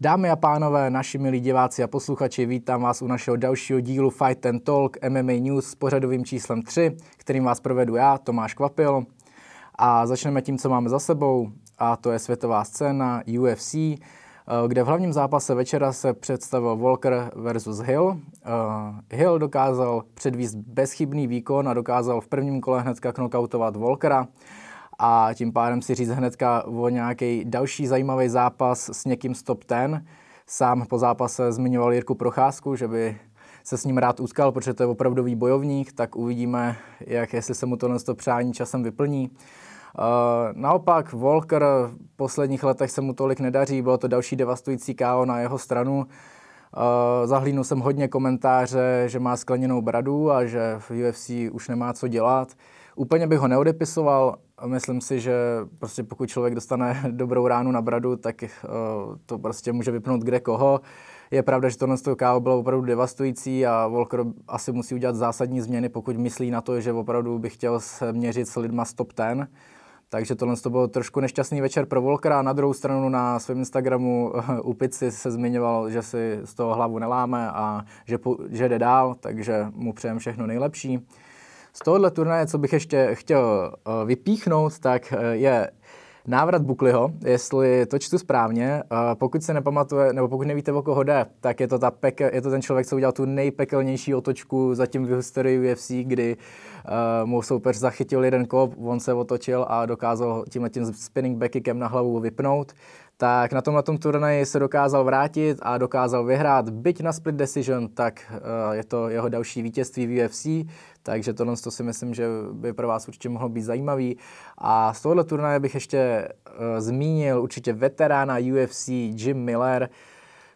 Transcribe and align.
Dámy 0.00 0.30
a 0.30 0.36
pánové, 0.36 0.90
naši 0.90 1.18
milí 1.18 1.40
diváci 1.40 1.82
a 1.82 1.86
posluchači, 1.86 2.46
vítám 2.46 2.82
vás 2.82 3.02
u 3.02 3.06
našeho 3.06 3.36
dalšího 3.36 3.80
dílu 3.80 4.10
Fight 4.10 4.46
and 4.46 4.64
Talk 4.64 4.96
MMA 5.08 5.32
News 5.32 5.66
s 5.66 5.74
pořadovým 5.74 6.24
číslem 6.24 6.62
3, 6.62 6.96
kterým 7.16 7.44
vás 7.44 7.60
provedu 7.60 7.96
já, 7.96 8.18
Tomáš 8.18 8.54
Kvapil. 8.54 9.02
A 9.74 10.06
začneme 10.06 10.42
tím, 10.42 10.58
co 10.58 10.68
máme 10.68 10.88
za 10.88 10.98
sebou, 10.98 11.48
a 11.78 11.96
to 11.96 12.12
je 12.12 12.18
světová 12.18 12.64
scéna 12.64 13.22
UFC, 13.40 13.74
eh, 13.74 13.98
kde 14.68 14.82
v 14.82 14.86
hlavním 14.86 15.12
zápase 15.12 15.54
večera 15.54 15.92
se 15.92 16.12
představil 16.12 16.76
Walker 16.76 17.30
versus 17.36 17.78
Hill. 17.78 18.20
Eh, 19.10 19.16
Hill 19.16 19.38
dokázal 19.38 20.02
předvíst 20.14 20.56
bezchybný 20.56 21.26
výkon 21.26 21.68
a 21.68 21.74
dokázal 21.74 22.20
v 22.20 22.28
prvním 22.28 22.60
kole 22.60 22.82
hnedka 22.82 23.12
knockoutovat 23.12 23.76
Walkera 23.76 24.28
a 24.98 25.30
tím 25.34 25.52
pádem 25.52 25.82
si 25.82 25.94
říct 25.94 26.08
hnedka 26.08 26.64
o 26.64 26.88
nějaký 26.88 27.44
další 27.44 27.86
zajímavý 27.86 28.28
zápas 28.28 28.90
s 28.92 29.04
někým 29.04 29.34
z 29.34 29.42
top 29.42 29.64
10. 29.68 30.02
Sám 30.46 30.86
po 30.86 30.98
zápase 30.98 31.52
zmiňoval 31.52 31.92
Jirku 31.92 32.14
Procházku, 32.14 32.76
že 32.76 32.88
by 32.88 33.18
se 33.64 33.76
s 33.76 33.84
ním 33.84 33.98
rád 33.98 34.20
utkal, 34.20 34.52
protože 34.52 34.74
to 34.74 34.82
je 34.82 34.86
opravdový 34.86 35.34
bojovník, 35.34 35.92
tak 35.92 36.16
uvidíme, 36.16 36.76
jak 37.00 37.32
jestli 37.32 37.54
se 37.54 37.66
mu 37.66 37.76
tohle 37.76 37.98
přání 38.14 38.52
časem 38.52 38.82
vyplní. 38.82 39.30
Uh, 39.30 40.04
naopak 40.52 41.12
Volker 41.12 41.64
v 41.86 42.16
posledních 42.16 42.64
letech 42.64 42.90
se 42.90 43.00
mu 43.00 43.12
tolik 43.12 43.40
nedaří, 43.40 43.82
bylo 43.82 43.98
to 43.98 44.08
další 44.08 44.36
devastující 44.36 44.94
KO 44.94 45.24
na 45.24 45.40
jeho 45.40 45.58
stranu. 45.58 45.96
Uh, 45.96 46.06
zahlídnul 47.24 47.64
jsem 47.64 47.78
hodně 47.78 48.08
komentáře, 48.08 49.04
že 49.06 49.20
má 49.20 49.36
skleněnou 49.36 49.82
bradu 49.82 50.30
a 50.30 50.44
že 50.44 50.74
v 50.78 50.90
UFC 50.90 51.30
už 51.52 51.68
nemá 51.68 51.92
co 51.92 52.08
dělat. 52.08 52.48
Úplně 52.96 53.26
bych 53.26 53.38
ho 53.38 53.48
neodepisoval, 53.48 54.36
myslím 54.66 55.00
si, 55.00 55.20
že 55.20 55.34
prostě 55.78 56.02
pokud 56.02 56.28
člověk 56.28 56.54
dostane 56.54 57.02
dobrou 57.10 57.46
ránu 57.46 57.70
na 57.70 57.82
bradu, 57.82 58.16
tak 58.16 58.42
uh, 58.42 59.16
to 59.26 59.38
prostě 59.38 59.72
může 59.72 59.90
vypnout 59.90 60.20
kde 60.20 60.40
koho. 60.40 60.80
Je 61.30 61.42
pravda, 61.42 61.68
že 61.68 61.78
tohle 61.78 61.96
KO 62.18 62.40
bylo 62.40 62.58
opravdu 62.58 62.86
devastující 62.86 63.66
a 63.66 63.86
Volker 63.86 64.24
asi 64.48 64.72
musí 64.72 64.94
udělat 64.94 65.16
zásadní 65.16 65.60
změny, 65.60 65.88
pokud 65.88 66.16
myslí 66.16 66.50
na 66.50 66.60
to, 66.60 66.80
že 66.80 66.92
opravdu 66.92 67.38
by 67.38 67.50
chtěl 67.50 67.80
se 67.80 68.12
měřit 68.12 68.48
s 68.48 68.56
lidma 68.56 68.84
z 68.84 68.94
top 68.94 69.12
10. 69.16 69.48
Takže 70.08 70.34
tohle 70.34 70.56
to 70.56 70.70
byl 70.70 70.88
trošku 70.88 71.20
nešťastný 71.20 71.60
večer 71.60 71.86
pro 71.86 72.02
Volkera. 72.02 72.42
Na 72.42 72.52
druhou 72.52 72.72
stranu 72.72 73.08
na 73.08 73.38
svém 73.38 73.58
Instagramu 73.58 74.32
u 74.62 74.74
Pici 74.74 75.12
se 75.12 75.30
zmiňoval, 75.30 75.90
že 75.90 76.02
si 76.02 76.40
z 76.44 76.54
toho 76.54 76.74
hlavu 76.74 76.98
neláme 76.98 77.50
a 77.50 77.84
že, 78.04 78.18
že 78.50 78.68
jde 78.68 78.78
dál, 78.78 79.16
takže 79.20 79.66
mu 79.72 79.92
přejem 79.92 80.18
všechno 80.18 80.46
nejlepší. 80.46 81.06
Z 81.76 81.78
tohohle 81.78 82.10
turnaje, 82.10 82.46
co 82.46 82.58
bych 82.58 82.72
ještě 82.72 83.10
chtěl 83.12 83.72
uh, 83.86 84.08
vypíchnout, 84.08 84.78
tak 84.78 85.14
uh, 85.16 85.24
je 85.32 85.70
návrat 86.26 86.62
Bukliho, 86.62 87.12
jestli 87.24 87.86
to 87.86 87.98
čtu 87.98 88.18
správně. 88.18 88.82
Uh, 88.92 88.98
pokud 89.14 89.42
se 89.42 89.54
nepamatuje, 89.54 90.12
nebo 90.12 90.28
pokud 90.28 90.46
nevíte, 90.46 90.72
o 90.72 90.82
koho 90.82 91.02
jde, 91.02 91.26
tak 91.40 91.60
je 91.60 91.68
to, 91.68 91.78
ta 91.78 91.90
pekel, 91.90 92.30
je 92.32 92.42
to 92.42 92.50
ten 92.50 92.62
člověk, 92.62 92.86
co 92.86 92.96
udělal 92.96 93.12
tu 93.12 93.24
nejpekelnější 93.24 94.14
otočku 94.14 94.74
zatím 94.74 95.06
v 95.06 95.16
historii 95.16 95.72
UFC, 95.72 95.90
kdy 95.90 96.36
mu 97.24 97.42
soupeř 97.42 97.76
zachytil 97.76 98.24
jeden 98.24 98.46
kop, 98.46 98.74
on 98.78 99.00
se 99.00 99.14
otočil 99.14 99.66
a 99.68 99.86
dokázal 99.86 100.44
tímhle 100.50 100.70
tím 100.70 100.84
spinning 100.84 101.38
backkickem 101.38 101.78
na 101.78 101.86
hlavu 101.86 102.20
vypnout 102.20 102.72
tak 103.18 103.52
na 103.52 103.62
tomhle 103.62 103.82
turnaji 103.82 104.46
se 104.46 104.58
dokázal 104.58 105.04
vrátit 105.04 105.58
a 105.62 105.78
dokázal 105.78 106.24
vyhrát. 106.24 106.70
Byť 106.70 107.00
na 107.00 107.12
split 107.12 107.34
decision, 107.36 107.88
tak 107.88 108.32
uh, 108.32 108.74
je 108.74 108.84
to 108.84 109.08
jeho 109.08 109.28
další 109.28 109.62
vítězství 109.62 110.06
v 110.06 110.24
UFC, 110.24 110.46
takže 111.02 111.34
tohle 111.34 111.56
to 111.56 111.70
si 111.70 111.82
myslím, 111.82 112.14
že 112.14 112.28
by 112.52 112.72
pro 112.72 112.88
vás 112.88 113.08
určitě 113.08 113.28
mohlo 113.28 113.48
být 113.48 113.62
zajímavý. 113.62 114.18
A 114.58 114.94
z 114.94 115.02
tohohle 115.02 115.24
turnaje 115.24 115.60
bych 115.60 115.74
ještě 115.74 116.28
uh, 116.28 116.80
zmínil 116.80 117.42
určitě 117.42 117.72
veterána 117.72 118.36
UFC 118.38 118.88
Jim 118.88 119.38
Miller, 119.38 119.88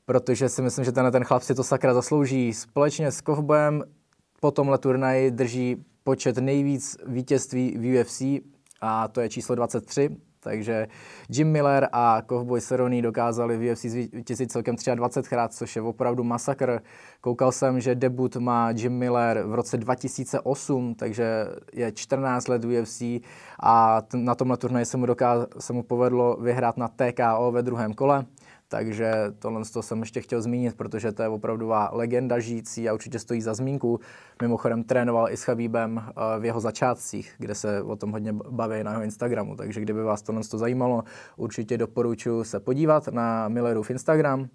protože 0.07 0.49
si 0.49 0.63
myslím, 0.63 0.85
že 0.85 0.93
tenhle 0.93 1.11
ten 1.13 1.25
chlap 1.25 1.43
si 1.43 1.55
to 1.55 1.65
sakra 1.65 1.95
zaslouží. 1.95 2.55
Společně 2.55 3.13
s 3.13 3.21
Kovbojem 3.21 3.83
po 4.41 4.51
tomhle 4.51 4.79
turnaji 4.79 5.31
drží 5.31 5.85
počet 6.05 6.39
nejvíc 6.39 6.97
vítězství 7.07 7.79
v 7.79 8.01
UFC 8.01 8.23
a 8.81 9.09
to 9.09 9.21
je 9.21 9.29
číslo 9.29 9.55
23 9.55 10.17
takže 10.41 10.87
Jim 11.29 11.53
Miller 11.53 11.89
a 11.93 12.23
Cowboy 12.29 12.61
Cerrone 12.61 13.03
dokázali 13.03 13.59
v 13.59 13.73
UFC 13.73 13.85
zvítězit 13.85 14.53
celkem 14.53 14.75
23krát, 14.75 15.49
což 15.49 15.77
je 15.77 15.83
opravdu 15.83 16.25
masakr. 16.25 16.81
Koukal 17.21 17.53
jsem, 17.53 17.81
že 17.81 17.95
debut 17.95 18.37
má 18.37 18.71
Jim 18.71 18.93
Miller 18.93 19.43
v 19.43 19.55
roce 19.55 19.77
2008, 19.77 20.95
takže 20.95 21.47
je 21.73 21.93
14 21.93 22.49
let 22.49 22.65
UFC 22.65 23.03
a 23.63 24.03
na 24.15 24.35
tomhle 24.35 24.57
turnaji 24.57 24.87
se 24.87 24.97
mu, 24.97 25.07
dokáz- 25.07 25.47
se 25.59 25.73
mu 25.73 25.83
povedlo 25.83 26.37
vyhrát 26.37 26.77
na 26.77 26.89
TKO 26.89 27.53
ve 27.53 27.63
druhém 27.63 27.95
kole. 27.95 28.25
Takže 28.71 29.15
tohle 29.39 29.63
to 29.73 29.83
jsem 29.83 30.01
ještě 30.01 30.21
chtěl 30.21 30.43
zmínit, 30.43 30.77
protože 30.77 31.13
to 31.13 31.23
je 31.23 31.29
opravdová 31.29 31.91
legenda 31.93 32.39
žijící 32.39 32.89
a 32.89 32.95
určitě 32.95 33.19
stojí 33.19 33.43
za 33.43 33.55
zmínku. 33.55 34.01
Mimochodem 34.43 34.85
trénoval 34.85 35.31
i 35.31 35.37
s 35.37 35.43
Chabíbem 35.43 36.03
eh, 36.07 36.41
v 36.41 36.45
jeho 36.45 36.61
začátcích, 36.61 37.35
kde 37.39 37.55
se 37.55 37.83
o 37.83 37.97
tom 37.97 38.13
hodně 38.13 38.33
baví 38.33 38.85
na 38.85 38.91
jeho 38.91 39.03
Instagramu. 39.03 39.57
Takže 39.57 39.81
kdyby 39.81 40.03
vás 40.03 40.23
tohle 40.23 40.43
to 40.51 40.59
zajímalo, 40.59 41.05
určitě 41.37 41.79
doporučuji 41.79 42.45
se 42.45 42.61
podívat 42.61 43.09
na 43.09 43.49
Millerův 43.49 43.91
Instagram. 43.91 44.49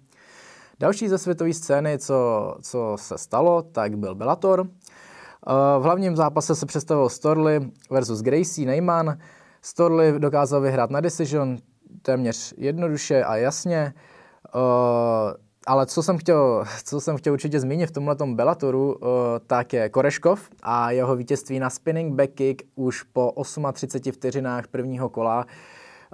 Další 0.80 1.08
ze 1.08 1.18
světové 1.18 1.52
scény, 1.52 1.98
co, 1.98 2.54
co 2.62 2.96
se 3.00 3.18
stalo, 3.18 3.62
tak 3.62 3.98
byl 3.98 4.14
Bellator. 4.14 4.66
Eh, 4.66 5.52
v 5.78 5.82
hlavním 5.82 6.16
zápase 6.16 6.54
se 6.54 6.66
představil 6.66 7.08
Storley 7.08 7.60
versus 7.90 8.22
Gracie 8.22 8.66
Neyman. 8.66 9.18
Storley 9.62 10.18
dokázal 10.18 10.60
vyhrát 10.60 10.90
na 10.90 11.00
decision, 11.00 11.56
téměř 12.02 12.54
jednoduše 12.56 13.24
a 13.24 13.36
jasně. 13.36 13.94
Uh, 14.54 14.60
ale 15.66 15.86
co 15.86 16.02
jsem, 16.02 16.18
chtěl, 16.18 16.64
co 16.84 17.00
jsem 17.00 17.16
chtěl 17.16 17.32
určitě 17.32 17.60
zmínit 17.60 17.86
v 17.86 17.92
tomhle 17.92 18.16
Bellatoru, 18.26 18.94
uh, 18.94 19.08
tak 19.46 19.72
je 19.72 19.88
Koreškov 19.88 20.50
a 20.62 20.90
jeho 20.90 21.16
vítězství 21.16 21.58
na 21.58 21.70
spinning 21.70 22.14
back 22.14 22.30
kick 22.30 22.62
už 22.74 23.02
po 23.02 23.32
38 23.72 24.12
vteřinách 24.12 24.66
prvního 24.66 25.08
kola. 25.08 25.44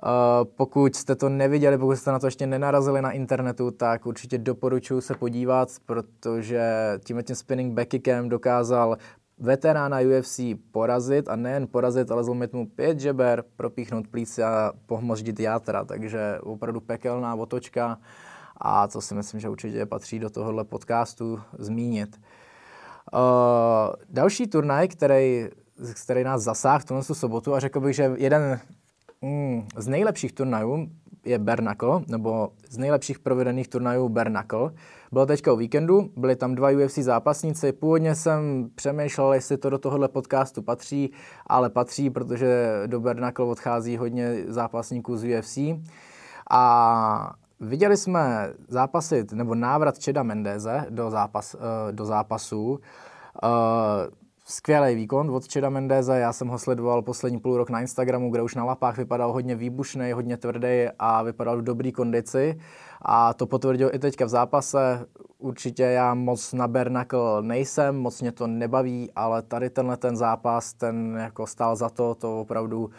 Uh, 0.02 0.08
pokud 0.56 0.96
jste 0.96 1.16
to 1.16 1.28
neviděli, 1.28 1.78
pokud 1.78 1.96
jste 1.96 2.12
na 2.12 2.18
to 2.18 2.26
ještě 2.26 2.46
nenarazili 2.46 3.02
na 3.02 3.10
internetu, 3.10 3.70
tak 3.70 4.06
určitě 4.06 4.38
doporučuji 4.38 5.00
se 5.00 5.14
podívat, 5.14 5.68
protože 5.86 6.62
tím 7.04 7.22
tím 7.22 7.36
spinning 7.36 7.74
back 7.74 7.88
kickem 7.88 8.28
dokázal 8.28 8.96
veterána 9.42 10.00
UFC 10.00 10.40
porazit 10.70 11.28
a 11.28 11.36
nejen 11.36 11.66
porazit, 11.66 12.10
ale 12.10 12.24
zlomit 12.24 12.52
mu 12.52 12.66
pět 12.66 13.00
žeber, 13.00 13.44
propíchnout 13.56 14.08
plíce 14.08 14.44
a 14.44 14.72
pohmoždit 14.86 15.40
játra, 15.40 15.84
takže 15.84 16.38
opravdu 16.42 16.80
pekelná 16.80 17.34
otočka 17.34 17.98
a 18.56 18.88
to 18.88 19.00
si 19.00 19.14
myslím, 19.14 19.40
že 19.40 19.48
určitě 19.48 19.86
patří 19.86 20.18
do 20.18 20.30
tohohle 20.30 20.64
podcastu 20.64 21.40
zmínit. 21.58 22.20
Uh, 23.12 23.20
další 24.08 24.46
turnaj, 24.46 24.88
který, 24.88 25.48
který 26.04 26.24
nás 26.24 26.42
zasáhl 26.42 26.84
v 27.00 27.04
sobotu 27.14 27.54
a 27.54 27.60
řekl 27.60 27.80
bych, 27.80 27.96
že 27.96 28.10
jeden 28.16 28.60
mm, 29.22 29.68
z 29.76 29.88
nejlepších 29.88 30.32
turnajů 30.32 30.88
je 31.24 31.38
Bernacle, 31.38 32.00
nebo 32.08 32.52
z 32.68 32.78
nejlepších 32.78 33.18
provedených 33.18 33.68
turnajů 33.68 34.08
Bernacle. 34.08 34.70
Bylo 35.12 35.26
teďka 35.26 35.52
o 35.52 35.56
víkendu, 35.56 36.10
byli 36.16 36.36
tam 36.36 36.54
dva 36.54 36.70
UFC 36.70 36.98
zápasníci. 36.98 37.72
Původně 37.72 38.14
jsem 38.14 38.70
přemýšlel, 38.74 39.32
jestli 39.32 39.56
to 39.56 39.70
do 39.70 39.78
tohohle 39.78 40.08
podcastu 40.08 40.62
patří, 40.62 41.12
ale 41.46 41.70
patří, 41.70 42.10
protože 42.10 42.82
do 42.86 43.00
Bernacle 43.00 43.46
odchází 43.46 43.96
hodně 43.96 44.44
zápasníků 44.48 45.16
z 45.16 45.38
UFC. 45.38 45.58
A 46.50 47.34
viděli 47.60 47.96
jsme 47.96 48.52
zápasit, 48.68 49.32
nebo 49.32 49.54
návrat 49.54 49.98
Čeda 49.98 50.22
Mendeze 50.22 50.86
do, 50.90 51.10
zápas, 51.10 51.54
eh, 51.54 51.92
do 51.92 52.04
zápasu. 52.04 52.80
Skvělý 54.52 54.94
výkon 54.94 55.30
od 55.30 55.48
Čeda 55.48 55.70
Mendeze. 55.70 56.18
Já 56.18 56.32
jsem 56.32 56.48
ho 56.48 56.58
sledoval 56.58 57.02
poslední 57.02 57.40
půl 57.40 57.56
rok 57.56 57.70
na 57.70 57.80
Instagramu, 57.80 58.30
kde 58.30 58.42
už 58.42 58.54
na 58.54 58.64
lapách 58.64 58.98
vypadal 58.98 59.32
hodně 59.32 59.56
výbušný, 59.56 60.12
hodně 60.12 60.36
tvrdý 60.36 60.86
a 60.98 61.22
vypadal 61.22 61.58
v 61.58 61.62
dobrý 61.62 61.92
kondici. 61.92 62.58
A 63.02 63.34
to 63.34 63.46
potvrdil 63.46 63.90
i 63.92 63.98
teďka 63.98 64.24
v 64.24 64.28
zápase. 64.28 65.06
Určitě 65.38 65.82
já 65.82 66.14
moc 66.14 66.52
na 66.52 66.68
Bernakl 66.68 67.42
nejsem, 67.42 67.96
moc 67.96 68.20
mě 68.20 68.32
to 68.32 68.46
nebaví, 68.46 69.10
ale 69.16 69.42
tady 69.42 69.70
tenhle 69.70 69.96
ten 69.96 70.16
zápas, 70.16 70.74
ten 70.74 71.16
jako 71.20 71.46
stál 71.46 71.76
za 71.76 71.88
to, 71.88 72.14
to 72.14 72.40
opravdu 72.40 72.90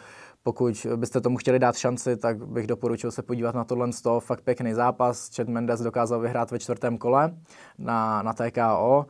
pokud 0.42 0.86
byste 0.96 1.20
tomu 1.20 1.36
chtěli 1.36 1.58
dát 1.58 1.76
šanci, 1.76 2.16
tak 2.16 2.46
bych 2.46 2.66
doporučil 2.66 3.10
se 3.10 3.22
podívat 3.22 3.54
na 3.54 3.64
tohle 3.64 3.88
toho 4.02 4.20
fakt 4.20 4.40
pěkný 4.40 4.74
zápas. 4.74 5.30
Chad 5.36 5.48
Mendes 5.48 5.80
dokázal 5.80 6.20
vyhrát 6.20 6.50
ve 6.50 6.58
čtvrtém 6.58 6.98
kole 6.98 7.34
na, 7.78 8.22
na 8.22 8.32
TKO 8.32 9.06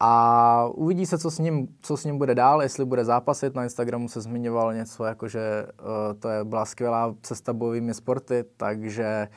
a 0.00 0.64
uvidí 0.74 1.06
se, 1.06 1.18
co 1.18 1.30
s, 1.30 1.38
ním, 1.38 1.68
co 1.80 1.96
s 1.96 2.04
ním 2.04 2.18
bude 2.18 2.34
dál, 2.34 2.62
jestli 2.62 2.84
bude 2.84 3.04
zápasit. 3.04 3.54
Na 3.54 3.64
Instagramu 3.64 4.08
se 4.08 4.20
zmiňoval 4.20 4.74
něco 4.74 5.04
jako, 5.04 5.28
že 5.28 5.66
uh, 5.80 6.20
to 6.20 6.28
je, 6.28 6.44
byla 6.44 6.64
skvělá 6.64 7.14
cesta 7.22 7.52
bojovými 7.52 7.94
sporty, 7.94 8.44
takže 8.56 9.28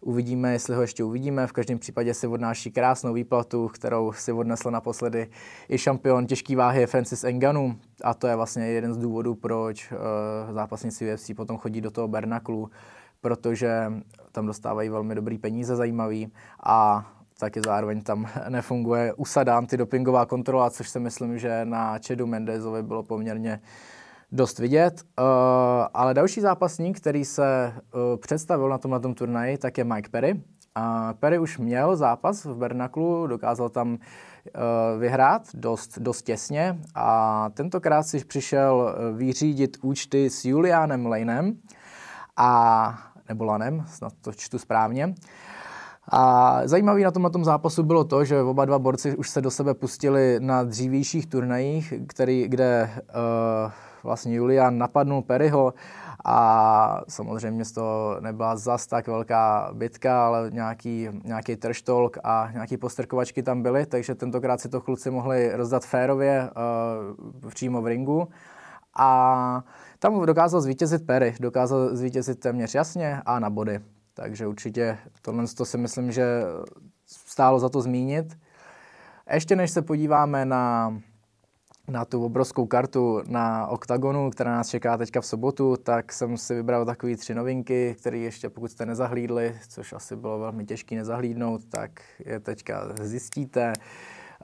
uvidíme, 0.00 0.52
jestli 0.52 0.74
ho 0.74 0.82
ještě 0.82 1.04
uvidíme. 1.04 1.46
V 1.46 1.52
každém 1.52 1.78
případě 1.78 2.14
si 2.14 2.26
odnáší 2.26 2.70
krásnou 2.70 3.12
výplatu, 3.12 3.68
kterou 3.68 4.12
si 4.12 4.32
odnesl 4.32 4.70
naposledy 4.70 5.30
i 5.68 5.78
šampion 5.78 6.26
těžké 6.26 6.56
váhy 6.56 6.86
Francis 6.86 7.24
Enganu. 7.24 7.76
A 8.04 8.14
to 8.14 8.26
je 8.26 8.36
vlastně 8.36 8.66
jeden 8.66 8.94
z 8.94 8.96
důvodů, 8.96 9.34
proč 9.34 9.92
uh, 9.92 9.98
zápasníci 10.54 11.14
UFC 11.14 11.30
potom 11.36 11.58
chodí 11.58 11.80
do 11.80 11.90
toho 11.90 12.08
Bernaklu 12.08 12.70
protože 13.22 13.92
tam 14.32 14.46
dostávají 14.46 14.88
velmi 14.88 15.14
dobrý 15.14 15.38
peníze, 15.38 15.76
zajímavý 15.76 16.32
a 16.64 17.06
taky 17.42 17.60
zároveň 17.66 18.00
tam 18.00 18.26
nefunguje 18.48 19.12
USADA 19.12 19.56
antidopingová 19.58 20.26
kontrola, 20.26 20.70
což 20.70 20.88
si 20.88 21.00
myslím, 21.00 21.38
že 21.38 21.64
na 21.64 21.98
Čedu 21.98 22.26
Mendezovi 22.26 22.82
bylo 22.82 23.02
poměrně 23.02 23.60
dost 24.32 24.58
vidět. 24.58 25.02
Uh, 25.02 25.24
ale 25.94 26.14
další 26.14 26.40
zápasník, 26.40 27.00
který 27.00 27.24
se 27.24 27.74
uh, 27.74 28.00
představil 28.20 28.68
na 28.68 28.78
tomhle 28.78 29.00
turnaji, 29.00 29.58
tak 29.58 29.78
je 29.78 29.84
Mike 29.84 30.08
Perry. 30.10 30.34
Uh, 30.34 31.12
Perry 31.12 31.38
už 31.38 31.58
měl 31.58 31.96
zápas 31.96 32.44
v 32.44 32.54
Bernaklu, 32.56 33.26
dokázal 33.26 33.68
tam 33.68 33.92
uh, 33.92 33.98
vyhrát 34.98 35.42
dost, 35.54 35.98
dost 35.98 36.22
těsně 36.22 36.78
a 36.94 37.50
tentokrát 37.54 38.02
si 38.02 38.24
přišel 38.24 38.96
vyřídit 39.16 39.76
účty 39.82 40.30
s 40.30 40.44
Julianem 40.44 41.06
Lanem 41.06 41.56
a 42.36 42.98
nebo 43.28 43.44
Lanem, 43.44 43.84
snad 43.88 44.12
to 44.20 44.32
čtu 44.32 44.58
správně. 44.58 45.14
A 46.08 46.60
zajímavý 46.64 47.02
na 47.02 47.10
tomhle 47.10 47.30
tom 47.30 47.44
zápasu 47.44 47.82
bylo 47.82 48.04
to, 48.04 48.24
že 48.24 48.42
oba 48.42 48.64
dva 48.64 48.78
borci 48.78 49.16
už 49.16 49.30
se 49.30 49.40
do 49.40 49.50
sebe 49.50 49.74
pustili 49.74 50.36
na 50.40 50.62
dřívějších 50.62 51.26
turnajích, 51.26 51.94
který, 52.06 52.48
kde 52.48 52.90
uh, 52.94 53.72
vlastně 54.02 54.34
Julian 54.34 54.78
napadnul 54.78 55.22
Perryho 55.22 55.74
a 56.24 57.00
samozřejmě 57.08 57.64
toho 57.74 58.16
nebyla 58.20 58.56
zas 58.56 58.86
tak 58.86 59.06
velká 59.06 59.70
bitka, 59.72 60.26
ale 60.26 60.50
nějaký, 60.50 61.08
nějaký 61.24 61.56
trštolk 61.56 62.18
a 62.24 62.48
nějaký 62.52 62.76
postrkovačky 62.76 63.42
tam 63.42 63.62
byly, 63.62 63.86
takže 63.86 64.14
tentokrát 64.14 64.60
si 64.60 64.68
to 64.68 64.80
kluci 64.80 65.10
mohli 65.10 65.56
rozdat 65.56 65.84
férově 65.84 66.50
uh, 67.42 67.50
přímo 67.50 67.82
v 67.82 67.86
ringu. 67.86 68.28
A 68.98 69.62
tam 69.98 70.26
dokázal 70.26 70.60
zvítězit 70.60 71.06
Perry, 71.06 71.34
dokázal 71.40 71.96
zvítězit 71.96 72.40
téměř 72.40 72.74
jasně 72.74 73.22
a 73.26 73.38
na 73.38 73.50
body. 73.50 73.80
Takže 74.14 74.46
určitě 74.46 74.98
tohle 75.22 75.44
to 75.56 75.64
si 75.64 75.78
myslím, 75.78 76.12
že 76.12 76.42
stálo 77.06 77.58
za 77.58 77.68
to 77.68 77.80
zmínit. 77.80 78.38
Ještě 79.32 79.56
než 79.56 79.70
se 79.70 79.82
podíváme 79.82 80.44
na, 80.44 80.96
na 81.88 82.04
tu 82.04 82.24
obrovskou 82.24 82.66
kartu 82.66 83.22
na 83.26 83.66
OKTAGONu, 83.66 84.30
která 84.30 84.50
nás 84.50 84.68
čeká 84.68 84.96
teďka 84.96 85.20
v 85.20 85.26
sobotu, 85.26 85.76
tak 85.76 86.12
jsem 86.12 86.36
si 86.36 86.54
vybral 86.54 86.84
takové 86.84 87.16
tři 87.16 87.34
novinky, 87.34 87.96
které 87.98 88.18
ještě 88.18 88.48
pokud 88.48 88.70
jste 88.70 88.86
nezahlídli, 88.86 89.56
což 89.68 89.92
asi 89.92 90.16
bylo 90.16 90.38
velmi 90.38 90.64
těžké 90.64 90.94
nezahlídnout, 90.94 91.64
tak 91.64 91.90
je 92.24 92.40
teďka 92.40 92.88
zjistíte. 93.00 93.72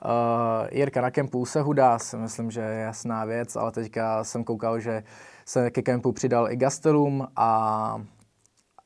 Uh, 0.05 0.69
Jirka 0.73 1.01
na 1.01 1.11
kempu 1.11 1.45
se 1.45 1.61
hudá, 1.61 1.99
si 1.99 2.17
myslím, 2.17 2.51
že 2.51 2.61
je 2.61 2.81
jasná 2.81 3.25
věc, 3.25 3.57
ale 3.57 3.73
teďka 3.73 4.25
jsem 4.25 4.45
koukal, 4.45 4.81
že 4.81 5.03
se 5.45 5.71
ke 5.71 5.83
kempu 5.83 6.13
přidal 6.13 6.53
i 6.53 6.57
Gastelum 6.57 7.27
a 7.37 8.03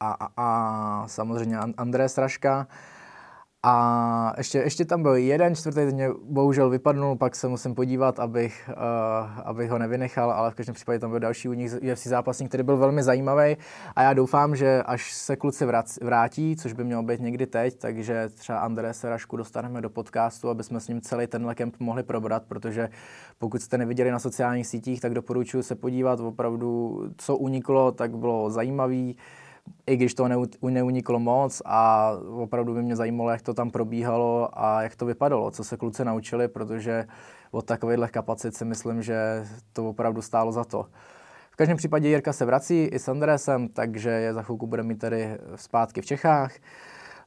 a, 0.03 0.17
a, 0.21 0.29
a 0.37 1.09
samozřejmě 1.09 1.59
André 1.77 2.09
Straška. 2.09 2.67
A 3.65 4.35
ještě, 4.39 4.59
ještě 4.59 4.85
tam 4.85 5.03
byl 5.03 5.15
jeden 5.15 5.55
čtvrtý, 5.55 5.75
ten 5.75 5.95
mě 5.95 6.11
bohužel 6.23 6.71
vypadnul, 6.71 7.17
pak 7.17 7.37
se 7.37 7.49
musím 7.49 7.75
podívat, 7.75 8.21
abych, 8.21 8.71
uh, 8.71 9.41
abych 9.45 9.71
ho 9.71 9.79
nevynechal, 9.79 10.31
ale 10.31 10.51
v 10.51 10.55
každém 10.55 10.75
případě 10.75 10.99
tam 10.99 11.11
byl 11.11 11.21
další 11.21 11.49
u 11.49 11.53
nich 11.53 11.73
UFC 11.93 12.07
zápasník, 12.07 12.49
který 12.49 12.63
byl 12.63 12.77
velmi 12.77 13.03
zajímavý. 13.03 13.57
A 13.97 14.03
já 14.03 14.15
doufám, 14.15 14.57
že 14.57 14.83
až 14.83 15.13
se 15.13 15.37
kluci 15.37 15.67
vrátí, 16.03 16.57
což 16.57 16.73
by 16.73 16.85
mělo 16.85 17.03
být 17.03 17.21
někdy 17.21 17.47
teď, 17.47 17.79
takže 17.79 18.29
třeba 18.35 18.59
André 18.59 18.95
Serašku 18.95 19.37
dostaneme 19.37 19.81
do 19.81 19.91
podcastu, 19.91 20.49
aby 20.49 20.63
jsme 20.65 20.81
s 20.81 20.89
ním 20.89 21.01
celý 21.01 21.27
tenhle 21.27 21.55
kemp 21.55 21.77
mohli 21.81 22.03
probrat, 22.03 22.43
protože 22.49 22.89
pokud 23.39 23.63
jste 23.63 23.79
neviděli 23.79 24.11
na 24.11 24.19
sociálních 24.19 24.67
sítích, 24.67 25.01
tak 25.01 25.15
doporučuji 25.15 25.63
se 25.63 25.75
podívat. 25.75 26.21
Opravdu, 26.21 27.03
co 27.17 27.37
uniklo, 27.37 27.93
tak 27.93 28.17
bylo 28.17 28.51
zajímavý 28.51 29.17
i 29.87 29.97
když 29.97 30.15
to 30.15 30.29
neuniklo 30.63 31.19
moc 31.19 31.63
a 31.65 32.13
opravdu 32.31 32.75
by 32.75 32.83
mě 32.83 32.97
zajímalo, 32.97 33.31
jak 33.31 33.43
to 33.43 33.55
tam 33.55 33.71
probíhalo 33.71 34.49
a 34.53 34.83
jak 34.83 34.97
to 34.97 35.07
vypadalo, 35.07 35.51
co 35.51 35.65
se 35.65 35.77
kluci 35.77 36.05
naučili, 36.05 36.49
protože 36.49 37.05
od 37.51 37.65
takovýchhle 37.65 38.09
kapacit 38.09 38.57
si 38.57 38.65
myslím, 38.65 39.03
že 39.03 39.47
to 39.73 39.89
opravdu 39.89 40.23
stálo 40.23 40.53
za 40.53 40.65
to. 40.65 40.87
V 41.51 41.57
každém 41.57 41.77
případě 41.77 42.09
Jirka 42.09 42.33
se 42.33 42.45
vrací 42.45 42.85
i 42.85 42.99
s 42.99 43.09
Andresem, 43.09 43.69
takže 43.69 44.11
je 44.11 44.35
za 44.35 44.43
chvilku 44.43 44.67
bude 44.67 44.83
mít 44.83 44.99
tady 44.99 45.39
zpátky 45.57 46.01
v 46.01 46.07
Čechách. 46.07 46.53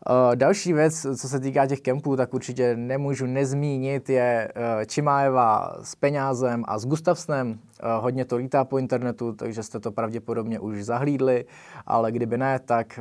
Uh, 0.10 0.36
další 0.36 0.74
věc, 0.74 1.06
co 1.18 1.30
se 1.30 1.40
týká 1.40 1.68
těch 1.68 1.82
kempů, 1.82 2.16
tak 2.16 2.34
určitě 2.34 2.76
nemůžu 2.76 3.26
nezmínit, 3.26 4.10
je 4.10 4.52
uh, 4.56 4.84
Čimájeva 4.86 5.76
s 5.82 5.96
Peňázem 5.96 6.64
a 6.68 6.80
s 6.80 6.86
Gustavsnem. 6.86 7.50
Uh, 7.50 7.56
hodně 8.04 8.26
to 8.26 8.38
lítá 8.38 8.64
po 8.64 8.78
internetu, 8.78 9.34
takže 9.34 9.64
jste 9.64 9.80
to 9.80 9.92
pravděpodobně 9.92 10.60
už 10.60 10.86
zahlídli, 10.86 11.46
ale 11.86 12.12
kdyby 12.12 12.38
ne, 12.38 12.60
tak 12.60 13.00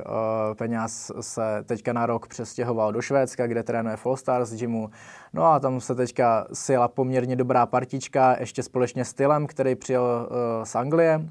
Peňáz 0.59 1.13
se 1.21 1.43
teďka 1.67 1.93
na 1.93 2.07
rok 2.07 2.29
přestěhoval 2.29 2.93
do 2.93 3.03
Švédska, 3.03 3.47
kde 3.47 3.63
trénuje 3.63 3.97
Full 3.97 4.17
Stars 4.17 4.55
Gymu. 4.55 4.91
No 5.33 5.45
a 5.45 5.61
tam 5.61 5.81
se 5.81 5.95
teďka 5.95 6.47
sjela 6.53 6.89
poměrně 6.89 7.37
dobrá 7.37 7.67
partička, 7.67 8.37
ještě 8.41 8.63
společně 8.63 9.05
s 9.05 9.15
Tylem, 9.15 9.47
který 9.47 9.75
přijel 9.75 10.29
z 10.65 10.75
Anglie. 10.75 11.29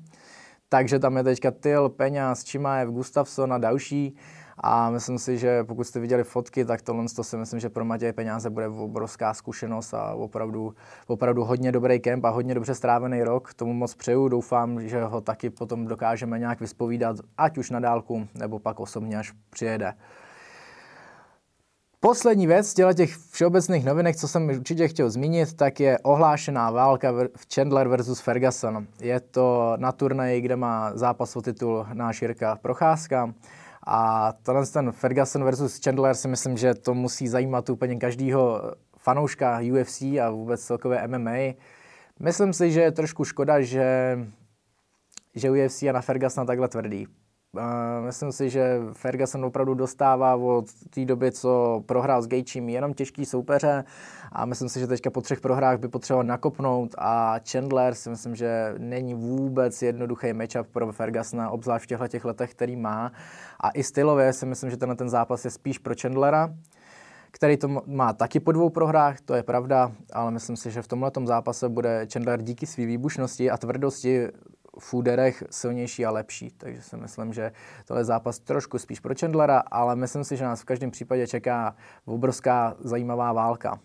Takže 0.69 0.99
tam 0.99 1.17
je 1.17 1.23
teďka 1.23 1.51
Tyl, 1.51 1.89
Peňáz, 1.89 2.43
Čimájev, 2.43 2.89
Gustafsson 2.89 3.53
a 3.53 3.57
další. 3.57 4.15
A 4.57 4.89
myslím 4.89 5.19
si, 5.19 5.37
že 5.37 5.63
pokud 5.63 5.83
jste 5.83 5.99
viděli 5.99 6.23
fotky, 6.23 6.65
tak 6.65 6.81
tohle 6.81 7.05
to 7.15 7.23
si 7.23 7.37
myslím, 7.37 7.59
že 7.59 7.69
pro 7.69 7.85
Matěje 7.85 8.13
peníze 8.13 8.49
bude 8.49 8.67
obrovská 8.67 9.33
zkušenost 9.33 9.93
a 9.93 10.13
opravdu, 10.13 10.73
opravdu 11.07 11.43
hodně 11.43 11.71
dobrý 11.71 11.99
kemp 11.99 12.25
a 12.25 12.29
hodně 12.29 12.55
dobře 12.55 12.75
strávený 12.75 13.23
rok. 13.23 13.53
Tomu 13.53 13.73
moc 13.73 13.95
přeju. 13.95 14.27
Doufám, 14.27 14.87
že 14.87 15.03
ho 15.03 15.21
taky 15.21 15.49
potom 15.49 15.87
dokážeme 15.87 16.39
nějak 16.39 16.59
vyspovídat, 16.59 17.17
ať 17.37 17.57
už 17.57 17.69
na 17.69 17.79
dálku, 17.79 18.27
nebo 18.35 18.59
pak 18.59 18.79
osobně, 18.79 19.17
až 19.17 19.33
přijede. 19.49 19.93
Poslední 21.99 22.47
věc 22.47 22.67
z 22.67 22.95
těch 22.95 23.17
všeobecných 23.17 23.85
novinek, 23.85 24.15
co 24.15 24.27
jsem 24.27 24.49
určitě 24.49 24.87
chtěl 24.87 25.09
zmínit, 25.09 25.53
tak 25.53 25.79
je 25.79 25.99
ohlášená 25.99 26.71
válka 26.71 27.11
v 27.11 27.53
Chandler 27.55 27.87
versus 27.87 28.19
Ferguson. 28.19 28.87
Je 29.01 29.19
to 29.19 29.73
na 29.77 29.91
turnaji, 29.91 30.41
kde 30.41 30.55
má 30.55 30.91
zápas 30.95 31.35
o 31.35 31.41
titul 31.41 31.87
náš 31.93 32.21
Jirka 32.21 32.55
Procházka. 32.61 33.33
A 33.87 34.31
tenhle 34.43 34.65
ten 34.65 34.91
Ferguson 34.91 35.43
versus 35.43 35.79
Chandler 35.83 36.15
si 36.15 36.27
myslím, 36.27 36.57
že 36.57 36.73
to 36.73 36.93
musí 36.93 37.27
zajímat 37.27 37.69
úplně 37.69 37.95
každýho 37.95 38.61
fanouška 38.97 39.59
UFC 39.59 40.01
a 40.01 40.29
vůbec 40.29 40.65
celkové 40.65 41.07
MMA. 41.07 41.53
Myslím 42.19 42.53
si, 42.53 42.71
že 42.71 42.81
je 42.81 42.91
trošku 42.91 43.25
škoda, 43.25 43.61
že, 43.61 44.19
že 45.35 45.51
UFC 45.51 45.83
je 45.83 45.93
na 45.93 46.01
Fergusona 46.01 46.45
takhle 46.45 46.67
tvrdý. 46.67 47.07
Myslím 48.05 48.31
si, 48.31 48.49
že 48.49 48.79
Ferguson 48.93 49.45
opravdu 49.45 49.73
dostává 49.73 50.35
od 50.35 50.65
té 50.89 51.05
doby, 51.05 51.31
co 51.31 51.83
prohrál 51.85 52.21
s 52.21 52.27
Gejčím, 52.27 52.69
jenom 52.69 52.93
těžký 52.93 53.25
soupeře 53.25 53.83
a 54.31 54.45
myslím 54.45 54.69
si, 54.69 54.79
že 54.79 54.87
teďka 54.87 55.09
po 55.09 55.21
třech 55.21 55.41
prohrách 55.41 55.79
by 55.79 55.87
potřeboval 55.87 56.23
nakopnout 56.23 56.95
a 56.97 57.39
Chandler 57.51 57.95
si 57.95 58.09
myslím, 58.09 58.35
že 58.35 58.75
není 58.77 59.13
vůbec 59.13 59.81
jednoduchý 59.81 60.33
matchup 60.33 60.67
pro 60.71 60.91
Fergusona, 60.91 61.49
obzvlášť 61.49 61.85
v 61.85 61.87
těchto 61.87 62.07
těch 62.07 62.25
letech, 62.25 62.51
který 62.51 62.75
má. 62.75 63.11
A 63.59 63.69
i 63.69 63.83
stylově 63.83 64.33
si 64.33 64.45
myslím, 64.45 64.69
že 64.69 64.77
tenhle 64.77 64.95
ten 64.95 65.09
zápas 65.09 65.45
je 65.45 65.51
spíš 65.51 65.77
pro 65.77 65.93
Chandlera, 66.01 66.53
který 67.31 67.57
to 67.57 67.67
má 67.85 68.13
taky 68.13 68.39
po 68.39 68.51
dvou 68.51 68.69
prohrách, 68.69 69.21
to 69.21 69.33
je 69.33 69.43
pravda, 69.43 69.91
ale 70.13 70.31
myslím 70.31 70.57
si, 70.57 70.71
že 70.71 70.81
v 70.81 70.87
tomhle 70.87 71.11
zápase 71.25 71.69
bude 71.69 72.07
Chandler 72.13 72.41
díky 72.41 72.65
své 72.65 72.85
výbušnosti 72.85 73.51
a 73.51 73.57
tvrdosti 73.57 74.27
v 74.79 74.93
úderech 74.93 75.43
silnější 75.49 76.05
a 76.05 76.11
lepší. 76.11 76.51
Takže 76.57 76.81
si 76.81 76.97
myslím, 76.97 77.33
že 77.33 77.51
to 77.85 77.97
je 77.97 78.03
zápas 78.03 78.39
trošku 78.39 78.77
spíš 78.77 78.99
pro 78.99 79.13
Chandlera, 79.19 79.63
ale 79.71 79.95
myslím 79.95 80.23
si, 80.23 80.37
že 80.37 80.43
nás 80.43 80.61
v 80.61 80.65
každém 80.65 80.91
případě 80.91 81.27
čeká 81.27 81.75
obrovská 82.05 82.75
zajímavá 82.79 83.33
válka. 83.33 83.79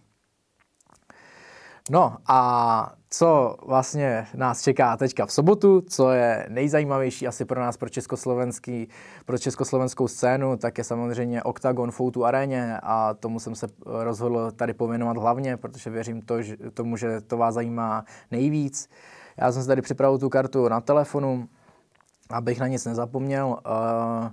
No 1.91 2.17
a 2.29 2.93
co 3.11 3.57
vlastně 3.67 4.27
nás 4.35 4.63
čeká 4.63 4.97
teďka 4.97 5.27
v 5.27 5.33
sobotu, 5.33 5.81
co 5.81 6.11
je 6.11 6.47
nejzajímavější 6.49 7.27
asi 7.27 7.45
pro 7.45 7.61
nás, 7.61 7.77
pro, 7.77 7.89
československý, 7.89 8.89
pro 9.25 9.39
československou 9.39 10.09
scénu, 10.09 10.57
tak 10.57 10.79
je 10.79 10.85
samozřejmě 10.85 11.43
Octagon 11.43 11.91
Foutu 11.91 12.25
aréně 12.25 12.79
a 12.83 13.15
tomu 13.15 13.41
jsem 13.41 13.55
se 13.55 13.67
rozhodl 13.85 14.51
tady 14.51 14.75
pověnovat 14.75 15.17
hlavně, 15.17 15.57
protože 15.57 15.91
věřím 15.91 16.23
to, 16.23 16.43
že, 16.43 16.57
tomu, 16.57 16.97
že 16.97 17.21
to 17.21 17.37
vás 17.37 17.55
zajímá 17.55 18.05
nejvíc. 18.31 18.89
Já 19.41 19.53
jsem 19.53 19.63
si 19.63 19.69
tady 19.69 19.83
připravil 19.83 20.19
tu 20.19 20.29
kartu 20.29 20.69
na 20.69 20.81
telefonu, 20.81 21.49
abych 22.31 22.61
na 22.61 22.67
nic 22.67 22.85
nezapomněl. 22.85 23.47
Uh, 23.47 24.29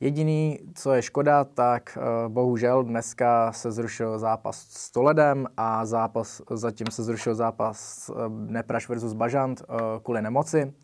Jediný, 0.00 0.58
co 0.74 0.92
je 0.92 1.02
škoda, 1.02 1.44
tak 1.44 1.98
uh, 1.98 2.32
bohužel 2.32 2.82
dneska 2.82 3.52
se 3.52 3.72
zrušil 3.72 4.18
zápas 4.18 4.66
s 4.68 4.90
Toledem 4.90 5.46
a 5.56 5.86
zápas, 5.86 6.42
zatím 6.50 6.86
se 6.90 7.02
zrušil 7.02 7.34
zápas 7.34 8.08
uh, 8.08 8.16
Nepraš 8.28 8.88
versus 8.88 9.12
Bažant 9.12 9.62
kvůli 10.02 10.22
nemoci. 10.22 10.74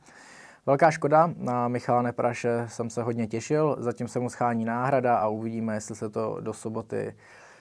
Velká 0.66 0.90
škoda, 0.90 1.30
na 1.36 1.68
Michala 1.68 2.02
Nepraše 2.02 2.64
jsem 2.68 2.90
se 2.90 3.02
hodně 3.02 3.26
těšil, 3.26 3.76
zatím 3.78 4.08
se 4.08 4.18
mu 4.18 4.30
schání 4.30 4.64
náhrada 4.64 5.16
a 5.16 5.28
uvidíme, 5.28 5.74
jestli 5.74 5.94
se 5.94 6.08
to 6.08 6.36
do 6.40 6.52
soboty 6.52 7.16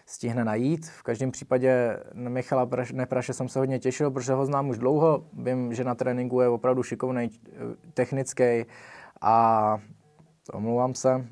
stihne 0.06 0.46
najít. 0.46 0.86
V 0.90 1.04
každém 1.04 1.32
případě 1.32 2.00
na 2.14 2.30
Michala 2.30 2.70
Nepraše 2.94 3.34
jsem 3.34 3.50
se 3.50 3.60
hodně 3.60 3.80
těšil, 3.80 4.12
protože 4.12 4.34
ho 4.34 4.46
znám 4.46 4.70
už 4.70 4.78
dlouho. 4.78 5.24
Vím, 5.34 5.74
že 5.74 5.84
na 5.84 5.96
tréninku 5.96 6.42
je 6.42 6.48
opravdu 6.48 6.84
šikovný, 6.84 7.30
technický 7.94 8.66
a 9.22 9.78
omlouvám 10.54 10.94
se. 10.94 11.26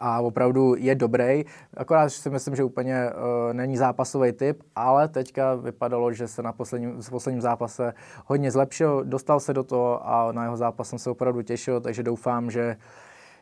A 0.00 0.20
opravdu 0.20 0.74
je 0.78 0.94
dobrý, 0.94 1.44
akorát 1.76 2.10
si 2.10 2.30
myslím, 2.30 2.56
že 2.56 2.64
úplně 2.64 3.10
uh, 3.10 3.52
není 3.52 3.76
zápasový 3.76 4.32
typ, 4.32 4.62
ale 4.74 5.08
teďka 5.08 5.54
vypadalo, 5.54 6.12
že 6.12 6.28
se 6.28 6.42
na 6.42 6.52
posledním, 6.52 7.02
v 7.02 7.10
posledním 7.10 7.40
zápase 7.40 7.92
hodně 8.26 8.50
zlepšil, 8.50 9.04
dostal 9.04 9.40
se 9.40 9.54
do 9.54 9.64
toho 9.64 10.08
a 10.08 10.32
na 10.32 10.42
jeho 10.44 10.56
zápas 10.56 10.88
jsem 10.88 10.98
se 10.98 11.10
opravdu 11.10 11.42
těšil, 11.42 11.80
takže 11.80 12.02
doufám, 12.02 12.50
že 12.50 12.76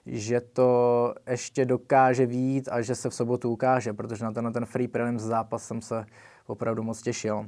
že 0.07 0.41
to 0.41 1.15
ještě 1.31 1.65
dokáže 1.65 2.27
vít 2.27 2.69
a 2.73 2.83
že 2.83 2.95
se 2.95 3.11
v 3.11 3.15
sobotu 3.15 3.51
ukáže, 3.51 3.93
protože 3.93 4.25
na 4.25 4.33
ten, 4.33 4.53
ten 4.53 4.67
free 4.67 4.89
prelims 4.89 5.23
zápas 5.23 5.65
jsem 5.65 5.83
se 5.83 6.07
opravdu 6.47 6.83
moc 6.83 7.03
těšil. 7.03 7.47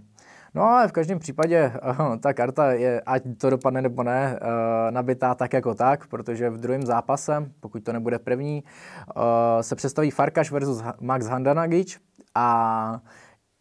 No 0.54 0.62
ale 0.62 0.88
v 0.88 0.92
každém 0.92 1.18
případě 1.18 1.72
ta 2.20 2.32
karta 2.32 2.72
je, 2.72 3.00
ať 3.00 3.22
to 3.38 3.50
dopadne 3.50 3.82
nebo 3.82 4.02
ne, 4.02 4.38
eh, 4.42 4.90
nabitá 4.90 5.34
tak 5.34 5.52
jako 5.52 5.74
tak, 5.74 6.06
protože 6.06 6.50
v 6.50 6.56
druhém 6.56 6.82
zápase, 6.82 7.50
pokud 7.60 7.84
to 7.84 7.92
nebude 7.92 8.18
první, 8.18 8.64
eh, 8.64 9.62
se 9.62 9.76
představí 9.76 10.10
Farkaš 10.10 10.50
versus 10.50 10.82
Max 11.00 11.26
Handanagic 11.26 11.98
a 12.34 13.00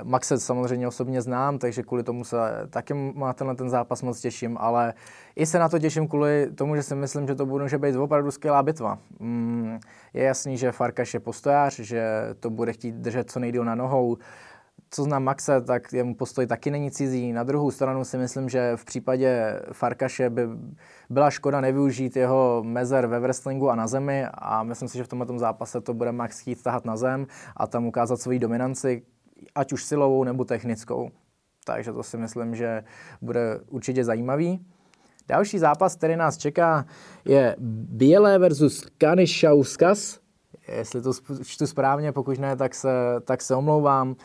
Maxe 0.03 0.39
samozřejmě 0.39 0.87
osobně 0.87 1.21
znám, 1.21 1.59
takže 1.59 1.83
kvůli 1.83 2.03
tomu 2.03 2.23
se 2.23 2.37
taky 2.69 3.13
na 3.15 3.33
tenhle 3.33 3.55
ten 3.55 3.69
zápas 3.69 4.01
moc 4.01 4.21
těším, 4.21 4.57
ale 4.59 4.93
i 5.35 5.45
se 5.45 5.59
na 5.59 5.69
to 5.69 5.79
těším 5.79 6.07
kvůli 6.07 6.51
tomu, 6.55 6.75
že 6.75 6.83
si 6.83 6.95
myslím, 6.95 7.27
že 7.27 7.35
to 7.35 7.45
bude 7.45 7.77
být 7.77 7.95
opravdu 7.95 8.31
skvělá 8.31 8.63
bitva. 8.63 8.99
Mm, 9.19 9.79
je 10.13 10.23
jasný, 10.23 10.57
že 10.57 10.71
Farkaš 10.71 11.13
je 11.13 11.19
postojář, 11.19 11.79
že 11.79 12.03
to 12.39 12.49
bude 12.49 12.73
chtít 12.73 12.95
držet 12.95 13.31
co 13.31 13.39
nejdíl 13.39 13.65
na 13.65 13.75
nohou, 13.75 14.17
co 14.89 15.03
znám 15.03 15.23
Maxe, 15.23 15.61
tak 15.61 15.93
jemu 15.93 16.15
postoj 16.15 16.47
taky 16.47 16.71
není 16.71 16.91
cizí. 16.91 17.33
Na 17.33 17.43
druhou 17.43 17.71
stranu 17.71 18.05
si 18.05 18.17
myslím, 18.17 18.49
že 18.49 18.71
v 18.75 18.85
případě 18.85 19.59
Farkaše 19.71 20.29
by 20.29 20.47
byla 21.09 21.29
škoda 21.29 21.61
nevyužít 21.61 22.15
jeho 22.15 22.63
mezer 22.65 23.07
ve 23.07 23.19
wrestlingu 23.19 23.69
a 23.69 23.75
na 23.75 23.87
zemi 23.87 24.25
a 24.33 24.63
myslím 24.63 24.89
si, 24.89 24.97
že 24.97 25.03
v 25.03 25.07
tomto 25.07 25.39
zápase 25.39 25.81
to 25.81 25.93
bude 25.93 26.11
Max 26.11 26.39
chtít 26.39 26.63
tahat 26.63 26.85
na 26.85 26.97
zem 26.97 27.27
a 27.55 27.67
tam 27.67 27.85
ukázat 27.85 28.21
svoji 28.21 28.39
dominanci, 28.39 29.01
ať 29.55 29.73
už 29.73 29.83
silovou 29.83 30.23
nebo 30.23 30.45
technickou. 30.45 31.11
Takže 31.65 31.93
to 31.93 32.03
si 32.03 32.17
myslím, 32.17 32.55
že 32.55 32.83
bude 33.21 33.59
určitě 33.69 34.03
zajímavý. 34.03 34.65
Další 35.27 35.59
zápas, 35.59 35.95
který 35.95 36.15
nás 36.15 36.37
čeká, 36.37 36.85
je 37.25 37.55
Bielé 37.59 38.39
versus 38.39 38.87
Kanišauskas 38.97 40.19
jestli 40.67 41.01
to 41.01 41.11
čtu 41.43 41.67
správně, 41.67 42.11
pokud 42.11 42.39
ne, 42.39 42.55
tak 42.55 42.75
se, 42.75 42.89
tak 43.25 43.41
se 43.41 43.55
omlouvám. 43.55 44.09
Uh, 44.09 44.15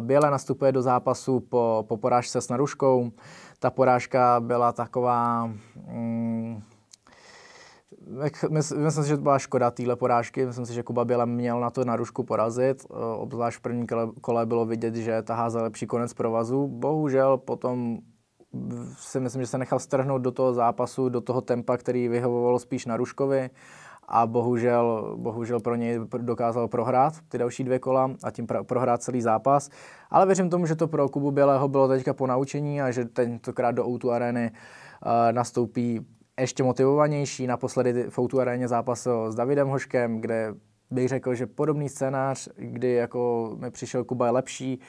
Běle 0.00 0.30
nastupuje 0.30 0.72
do 0.72 0.82
zápasu 0.82 1.40
po, 1.40 1.84
po 1.88 1.96
porážce 1.96 2.40
s 2.40 2.48
Naruškou. 2.48 3.10
Ta 3.58 3.70
porážka 3.70 4.40
byla 4.40 4.72
taková... 4.72 5.50
Mm, 5.88 6.62
myslím 8.48 8.90
si, 8.90 9.08
že 9.08 9.16
to 9.16 9.22
byla 9.22 9.38
škoda 9.38 9.70
téhle 9.70 9.96
porážky. 9.96 10.46
Myslím 10.46 10.66
si, 10.66 10.74
že 10.74 10.82
Kuba 10.82 11.04
Běla 11.04 11.24
měl 11.24 11.60
na 11.60 11.70
to 11.70 11.84
Narušku 11.84 12.22
porazit. 12.22 12.86
Uh, 12.90 12.98
obzvlášť 12.98 13.58
v 13.58 13.62
prvním 13.62 13.86
kole 14.20 14.46
bylo 14.46 14.66
vidět, 14.66 14.94
že 14.94 15.22
tahá 15.22 15.50
za 15.50 15.62
lepší 15.62 15.86
konec 15.86 16.14
provazu. 16.14 16.68
Bohužel 16.68 17.38
potom 17.38 17.98
si 18.96 19.20
myslím, 19.20 19.42
že 19.42 19.46
se 19.46 19.58
nechal 19.58 19.78
strhnout 19.78 20.22
do 20.22 20.30
toho 20.30 20.54
zápasu, 20.54 21.08
do 21.08 21.20
toho 21.20 21.40
tempa, 21.40 21.76
který 21.76 22.08
vyhovovalo 22.08 22.58
spíš 22.58 22.86
Naruškovi 22.86 23.50
a 24.08 24.26
bohužel, 24.26 25.14
bohužel 25.16 25.60
pro 25.60 25.74
něj 25.74 26.00
dokázal 26.18 26.68
prohrát 26.68 27.14
ty 27.28 27.38
další 27.38 27.64
dvě 27.64 27.78
kola 27.78 28.10
a 28.24 28.30
tím 28.30 28.46
prohrát 28.46 29.02
celý 29.02 29.22
zápas. 29.22 29.70
Ale 30.10 30.26
věřím 30.26 30.50
tomu, 30.50 30.66
že 30.66 30.76
to 30.76 30.88
pro 30.88 31.08
Kubu 31.08 31.30
Bělého 31.30 31.68
bylo 31.68 31.88
teďka 31.88 32.14
po 32.14 32.26
naučení 32.26 32.82
a 32.82 32.90
že 32.90 33.04
tentokrát 33.04 33.72
do 33.72 33.86
Outu 33.86 34.12
areny 34.12 34.50
uh, 34.50 35.10
nastoupí 35.32 36.06
ještě 36.40 36.62
motivovanější. 36.62 37.46
Naposledy 37.46 38.10
v 38.10 38.18
Outu 38.18 38.40
aréně 38.40 38.68
zápasil 38.68 39.32
s 39.32 39.34
Davidem 39.34 39.68
Hoškem, 39.68 40.20
kde 40.20 40.54
bych 40.90 41.08
řekl, 41.08 41.34
že 41.34 41.46
podobný 41.46 41.88
scénář, 41.88 42.48
kdy 42.56 42.92
jako 42.92 43.52
mi 43.58 43.70
přišel 43.70 44.04
Kuba 44.04 44.26
je 44.26 44.32
lepší, 44.32 44.80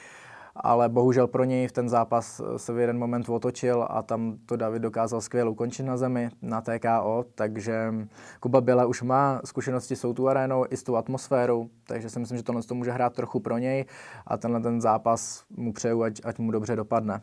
ale 0.56 0.88
bohužel 0.88 1.26
pro 1.26 1.44
něj 1.44 1.68
v 1.68 1.72
ten 1.72 1.88
zápas 1.88 2.40
se 2.56 2.72
v 2.72 2.78
jeden 2.78 2.98
moment 2.98 3.28
otočil 3.28 3.86
a 3.90 4.02
tam 4.02 4.36
to 4.46 4.56
David 4.56 4.82
dokázal 4.82 5.20
skvěle 5.20 5.50
ukončit 5.50 5.82
na 5.82 5.96
zemi, 5.96 6.30
na 6.42 6.60
TKO, 6.60 7.24
takže 7.34 7.94
Kuba 8.40 8.60
Běla 8.60 8.86
už 8.86 9.02
má 9.02 9.40
zkušenosti 9.44 9.96
s 9.96 10.14
tou 10.14 10.28
arénou 10.28 10.64
i 10.70 10.76
s 10.76 10.82
tou 10.82 10.96
atmosférou, 10.96 11.68
takže 11.86 12.10
si 12.10 12.20
myslím, 12.20 12.38
že 12.38 12.44
tohle 12.44 12.62
to 12.62 12.74
může 12.74 12.90
hrát 12.90 13.14
trochu 13.14 13.40
pro 13.40 13.58
něj 13.58 13.84
a 14.26 14.36
tenhle 14.36 14.60
ten 14.60 14.80
zápas 14.80 15.44
mu 15.50 15.72
přeju, 15.72 16.02
ať, 16.02 16.20
ať 16.24 16.38
mu 16.38 16.50
dobře 16.50 16.76
dopadne. 16.76 17.20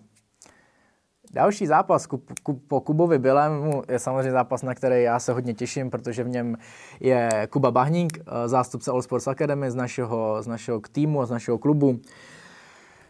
Další 1.34 1.68
zápas 1.68 2.08
ku, 2.08 2.24
ku, 2.44 2.54
po 2.54 2.82
Kubovi 2.82 3.20
Bilému 3.20 3.84
je 3.90 4.00
samozřejmě 4.00 4.32
zápas, 4.32 4.64
na 4.64 4.76
který 4.76 5.04
já 5.04 5.20
se 5.20 5.34
hodně 5.34 5.54
těším, 5.54 5.90
protože 5.90 6.24
v 6.24 6.30
něm 6.30 6.58
je 7.00 7.48
Kuba 7.50 7.72
Bahník, 7.72 8.20
zástupce 8.46 8.92
All 8.92 9.02
Sports 9.02 9.28
Academy 9.28 9.72
z 9.72 9.76
našeho, 9.76 10.44
z 10.44 10.48
našeho 10.48 10.82
týmu 10.92 11.22
a 11.22 11.26
z 11.26 11.32
našeho 11.32 11.58
klubu. 11.58 12.00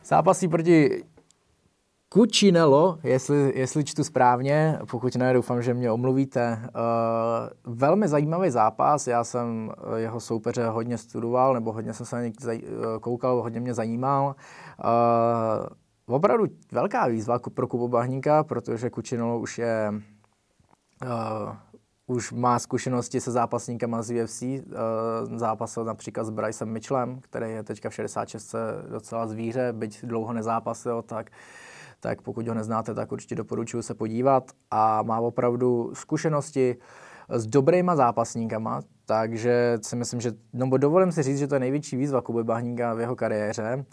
Zápasí 0.05 0.47
proti 0.47 1.03
Cucinello, 2.13 2.99
jestli, 3.03 3.53
jestli 3.55 3.83
čtu 3.83 4.03
správně, 4.03 4.79
pokud 4.91 5.15
ne, 5.15 5.33
doufám, 5.33 5.61
že 5.61 5.73
mě 5.73 5.91
omluvíte. 5.91 6.59
Uh, 6.61 7.75
velmi 7.75 8.07
zajímavý 8.07 8.49
zápas, 8.49 9.07
já 9.07 9.23
jsem 9.23 9.71
eh, 9.71 9.99
jeho 9.99 10.19
soupeře 10.19 10.67
hodně 10.67 10.97
studoval, 10.97 11.53
nebo 11.53 11.71
hodně 11.71 11.93
jsem 11.93 12.05
se 12.05 12.15
na 12.15 12.21
něj 12.21 12.33
eh, 12.47 12.59
koukal, 12.99 13.41
hodně 13.41 13.59
mě 13.59 13.73
zajímal. 13.73 14.35
Opravdu 16.21 16.45
velká 16.71 17.07
výzva 17.07 17.39
pro 17.39 17.67
Kubu 17.67 17.87
Bahníka, 17.87 18.43
protože 18.43 18.89
Cucinello 18.89 19.39
už 19.39 19.57
je 19.57 19.93
uh, 21.03 21.55
už 22.07 22.31
má 22.31 22.59
zkušenosti 22.59 23.21
se 23.21 23.31
zápasníkama 23.31 24.01
z 24.01 24.23
UFC, 24.23 24.41
uh, 24.41 24.57
zápasil 25.35 25.85
například 25.85 26.23
s 26.23 26.29
Brycem 26.29 26.69
Mitchellem, 26.69 27.19
který 27.21 27.51
je 27.51 27.63
teďka 27.63 27.89
v 27.89 27.93
66 27.93 28.55
docela 28.89 29.27
zvíře, 29.27 29.73
byť 29.73 30.05
dlouho 30.05 30.33
nezápasil, 30.33 31.01
tak 31.01 31.31
tak 31.99 32.21
pokud 32.21 32.47
ho 32.47 32.53
neznáte, 32.53 32.93
tak 32.93 33.11
určitě 33.11 33.35
doporučuji 33.35 33.83
se 33.83 33.93
podívat 33.93 34.51
a 34.71 35.01
má 35.01 35.19
opravdu 35.19 35.91
zkušenosti 35.93 36.77
s 37.29 37.47
dobrýma 37.47 37.95
zápasníkama, 37.95 38.81
takže 39.05 39.77
si 39.81 39.95
myslím, 39.95 40.21
že, 40.21 40.31
no 40.53 40.77
dovolím 40.77 41.11
si 41.11 41.23
říct, 41.23 41.39
že 41.39 41.47
to 41.47 41.55
je 41.55 41.59
největší 41.59 41.97
výzva 41.97 42.21
Kuby 42.21 42.43
Bahníka 42.43 42.93
v 42.93 42.99
jeho 42.99 43.15
kariéře. 43.15 43.75
Uh, 43.75 43.83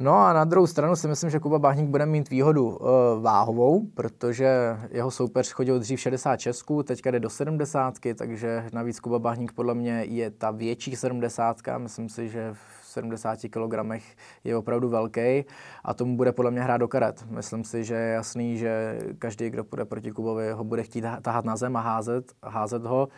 No 0.00 0.14
a 0.14 0.32
na 0.32 0.44
druhou 0.44 0.66
stranu 0.66 0.96
si 0.96 1.08
myslím, 1.08 1.30
že 1.30 1.40
Kuba 1.40 1.58
Bahník 1.58 1.88
bude 1.88 2.06
mít 2.06 2.30
výhodu 2.30 2.68
uh, 2.68 2.88
váhovou, 3.20 3.86
protože 3.94 4.76
jeho 4.90 5.10
soupeř 5.10 5.52
chodil 5.52 5.78
dřív 5.78 6.00
66, 6.00 6.64
teďka 6.84 7.10
jde 7.10 7.20
do 7.20 7.30
70, 7.30 7.94
takže 8.14 8.64
navíc 8.72 9.00
Kuba 9.00 9.18
Bahník 9.18 9.52
podle 9.52 9.74
mě 9.74 10.04
je 10.04 10.30
ta 10.30 10.50
větší 10.50 10.96
70, 10.96 11.56
myslím 11.78 12.08
si, 12.08 12.28
že 12.28 12.52
v 12.52 12.86
70 12.86 13.38
kg 13.50 14.02
je 14.44 14.56
opravdu 14.56 14.88
velký 14.88 15.44
a 15.84 15.94
tomu 15.94 16.16
bude 16.16 16.32
podle 16.32 16.50
mě 16.50 16.60
hrát 16.60 16.76
do 16.76 16.88
karet. 16.88 17.24
Myslím 17.30 17.64
si, 17.64 17.84
že 17.84 17.94
je 17.94 18.12
jasný, 18.12 18.58
že 18.58 18.98
každý, 19.18 19.50
kdo 19.50 19.64
půjde 19.64 19.84
proti 19.84 20.12
Kubovi, 20.12 20.52
ho 20.52 20.64
bude 20.64 20.82
chtít 20.82 21.04
tahat 21.22 21.44
na 21.44 21.56
zem 21.56 21.76
a 21.76 21.80
házet, 21.80 22.32
házet 22.42 22.84
ho 22.84 23.08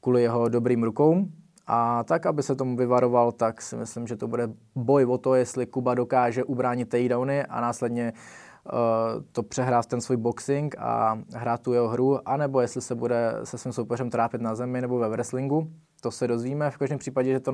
kvůli 0.00 0.22
jeho 0.22 0.48
dobrým 0.48 0.82
rukou, 0.82 1.26
a 1.72 2.04
tak, 2.04 2.26
aby 2.26 2.42
se 2.42 2.54
tomu 2.56 2.76
vyvaroval, 2.76 3.32
tak 3.32 3.62
si 3.62 3.76
myslím, 3.76 4.06
že 4.06 4.16
to 4.16 4.28
bude 4.28 4.48
boj 4.74 5.04
o 5.04 5.18
to, 5.18 5.34
jestli 5.34 5.66
Kuba 5.66 5.94
dokáže 5.94 6.44
ubránit 6.44 6.88
takedowny 6.88 7.44
a 7.44 7.60
následně 7.60 8.12
uh, 8.12 9.22
to 9.32 9.42
přehrát 9.42 9.86
ten 9.86 10.00
svůj 10.00 10.16
boxing 10.16 10.74
a 10.78 11.18
hrát 11.34 11.62
tu 11.62 11.72
jeho 11.72 11.88
hru, 11.88 12.28
anebo 12.28 12.60
jestli 12.60 12.80
se 12.80 12.94
bude 12.94 13.34
se 13.44 13.58
svým 13.58 13.72
soupeřem 13.72 14.10
trápit 14.10 14.40
na 14.40 14.54
zemi 14.54 14.80
nebo 14.80 14.98
ve 14.98 15.08
wrestlingu. 15.08 15.70
To 16.00 16.10
se 16.10 16.28
dozvíme. 16.28 16.70
V 16.70 16.78
každém 16.78 16.98
případě, 16.98 17.32
že 17.32 17.40
to 17.40 17.52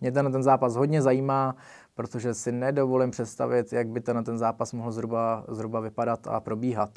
mě 0.00 0.12
ten, 0.12 0.32
ten 0.32 0.42
zápas 0.42 0.76
hodně 0.76 1.02
zajímá, 1.02 1.56
protože 1.94 2.34
si 2.34 2.52
nedovolím 2.52 3.10
představit, 3.10 3.72
jak 3.72 3.88
by 3.88 4.00
ten, 4.00 4.24
ten 4.24 4.38
zápas 4.38 4.72
mohl 4.72 4.92
zhruba, 4.92 5.44
zhruba 5.48 5.80
vypadat 5.80 6.26
a 6.26 6.40
probíhat. 6.40 6.90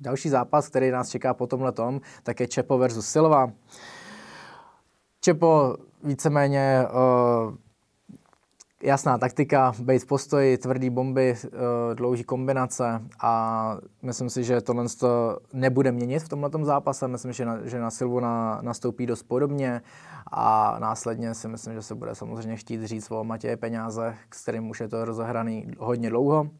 Další 0.00 0.28
zápas, 0.28 0.68
který 0.68 0.90
nás 0.90 1.08
čeká 1.08 1.34
po 1.34 1.46
tomhle 1.46 1.72
tom, 1.72 2.00
tak 2.22 2.40
je 2.40 2.48
Čepo 2.48 2.78
versus 2.78 3.06
Silva. 3.06 3.50
Čepo 5.24 5.76
víceméně 6.04 6.86
uh, 6.90 7.54
jasná 8.82 9.18
taktika, 9.18 9.72
být 9.80 10.02
v 10.02 10.06
postoji, 10.06 10.58
tvrdý 10.58 10.90
bomby, 10.90 11.36
uh, 11.44 11.50
dlouhý 11.94 12.24
kombinace 12.24 13.02
a 13.20 13.76
myslím 14.02 14.30
si, 14.30 14.44
že 14.44 14.60
tohle 14.60 14.84
to 15.00 15.38
nebude 15.52 15.92
měnit 15.92 16.22
v 16.22 16.28
tomto 16.28 16.64
zápase. 16.64 17.08
Myslím, 17.08 17.32
že 17.32 17.44
na, 17.44 17.58
že 17.64 17.80
na 17.80 17.90
Silvu 17.90 18.20
na, 18.20 18.58
nastoupí 18.62 19.06
dost 19.06 19.22
podobně 19.22 19.82
a 20.32 20.76
následně 20.78 21.34
si 21.34 21.48
myslím, 21.48 21.74
že 21.74 21.82
se 21.82 21.94
bude 21.94 22.14
samozřejmě 22.14 22.56
chtít 22.56 22.84
říct 22.84 23.10
o 23.10 23.24
Matěje 23.24 23.56
peněze, 23.56 24.14
s 24.34 24.42
kterým 24.42 24.70
už 24.70 24.80
je 24.80 24.88
to 24.88 25.04
rozehraný 25.04 25.66
hodně 25.78 26.10
dlouho. 26.10 26.50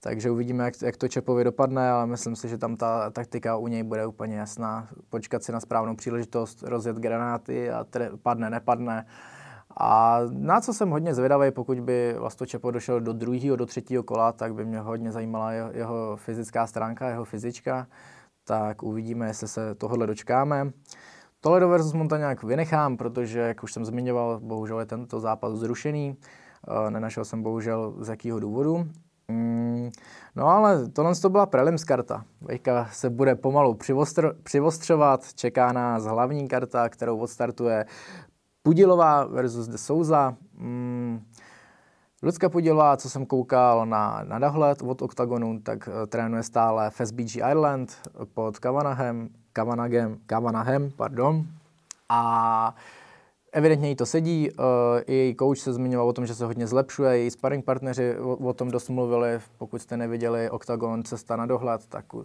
Takže 0.00 0.30
uvidíme, 0.30 0.64
jak, 0.64 0.82
jak 0.82 0.96
to 0.96 1.08
Čepovi 1.08 1.44
dopadne, 1.44 1.90
ale 1.90 2.06
myslím 2.06 2.36
si, 2.36 2.48
že 2.48 2.58
tam 2.58 2.76
ta 2.76 3.10
taktika 3.10 3.56
u 3.56 3.66
něj 3.66 3.82
bude 3.82 4.06
úplně 4.06 4.36
jasná. 4.36 4.88
Počkat 5.10 5.42
si 5.42 5.52
na 5.52 5.60
správnou 5.60 5.96
příležitost, 5.96 6.62
rozjet 6.62 6.96
granáty 6.96 7.70
a 7.70 7.84
tre, 7.84 8.10
padne, 8.22 8.50
nepadne. 8.50 9.06
A 9.80 10.20
na 10.30 10.60
co 10.60 10.74
jsem 10.74 10.90
hodně 10.90 11.14
zvědavý, 11.14 11.50
pokud 11.50 11.80
by 11.80 12.14
Vlasto 12.18 12.46
Čepo 12.46 12.70
došel 12.70 13.00
do 13.00 13.12
druhého, 13.12 13.56
do 13.56 13.66
třetího 13.66 14.02
kola, 14.02 14.32
tak 14.32 14.54
by 14.54 14.64
mě 14.64 14.80
hodně 14.80 15.12
zajímala 15.12 15.52
jeho, 15.52 15.70
jeho 15.72 16.16
fyzická 16.16 16.66
stránka, 16.66 17.08
jeho 17.08 17.24
fyzička. 17.24 17.86
tak 18.44 18.82
uvidíme, 18.82 19.26
jestli 19.26 19.48
se 19.48 19.74
tohle 19.74 20.06
dočkáme. 20.06 20.70
Toledo 21.40 21.68
versus 21.68 21.92
Montaňák 21.92 22.42
vynechám, 22.42 22.96
protože, 22.96 23.40
jak 23.40 23.62
už 23.62 23.72
jsem 23.72 23.84
zmiňoval, 23.84 24.40
bohužel 24.40 24.80
je 24.80 24.86
tento 24.86 25.20
zápas 25.20 25.52
zrušený. 25.52 26.16
Eh, 26.68 26.90
nenašel 26.90 27.24
jsem 27.24 27.42
bohužel 27.42 27.94
z 27.98 28.08
jakého 28.08 28.40
důvodu. 28.40 28.86
No 30.36 30.46
ale 30.46 30.88
tohle 30.88 31.14
to 31.14 31.28
byla 31.28 31.46
prelims 31.46 31.84
karta. 31.84 32.24
Vejka 32.40 32.88
se 32.92 33.10
bude 33.10 33.34
pomalu 33.34 33.74
přivostr, 33.74 34.36
přivostřovat, 34.42 35.34
čeká 35.34 35.72
nás 35.72 36.04
hlavní 36.04 36.48
karta, 36.48 36.88
kterou 36.88 37.18
odstartuje 37.18 37.86
Pudilová 38.62 39.24
versus 39.24 39.68
De 39.68 39.78
Souza. 39.78 40.34
Mm, 40.54 41.20
Lucka 42.22 42.48
Pudilová, 42.48 42.96
co 42.96 43.10
jsem 43.10 43.26
koukal 43.26 43.86
na, 43.86 44.20
na 44.24 44.38
dohled 44.38 44.82
od 44.82 45.02
OKTAGONu, 45.02 45.60
tak 45.60 45.88
uh, 45.88 46.06
trénuje 46.06 46.42
stále 46.42 46.90
v 46.90 47.00
SBG 47.04 47.36
Ireland 47.36 48.10
pod 48.34 48.58
Kavanahem, 48.58 49.28
Kavanagem, 49.52 50.18
Kavanahem, 50.26 50.90
pardon. 50.96 51.46
A 52.08 52.74
evidentně 53.56 53.88
jí 53.88 53.96
to 53.96 54.06
sedí. 54.06 54.50
I 55.06 55.14
její 55.14 55.36
coach 55.36 55.58
se 55.58 55.72
zmiňoval 55.72 56.08
o 56.08 56.12
tom, 56.12 56.26
že 56.26 56.34
se 56.34 56.46
hodně 56.46 56.66
zlepšuje. 56.66 57.18
Její 57.18 57.30
sparring 57.30 57.64
partneři 57.64 58.18
o, 58.18 58.52
tom 58.52 58.70
dost 58.70 58.88
mluvili. 58.88 59.38
Pokud 59.58 59.82
jste 59.82 59.96
neviděli 59.96 60.50
OKTAGON 60.50 61.02
Cesta 61.02 61.36
na 61.36 61.46
dohled, 61.46 61.86
tak 61.86 62.14
uh, 62.14 62.24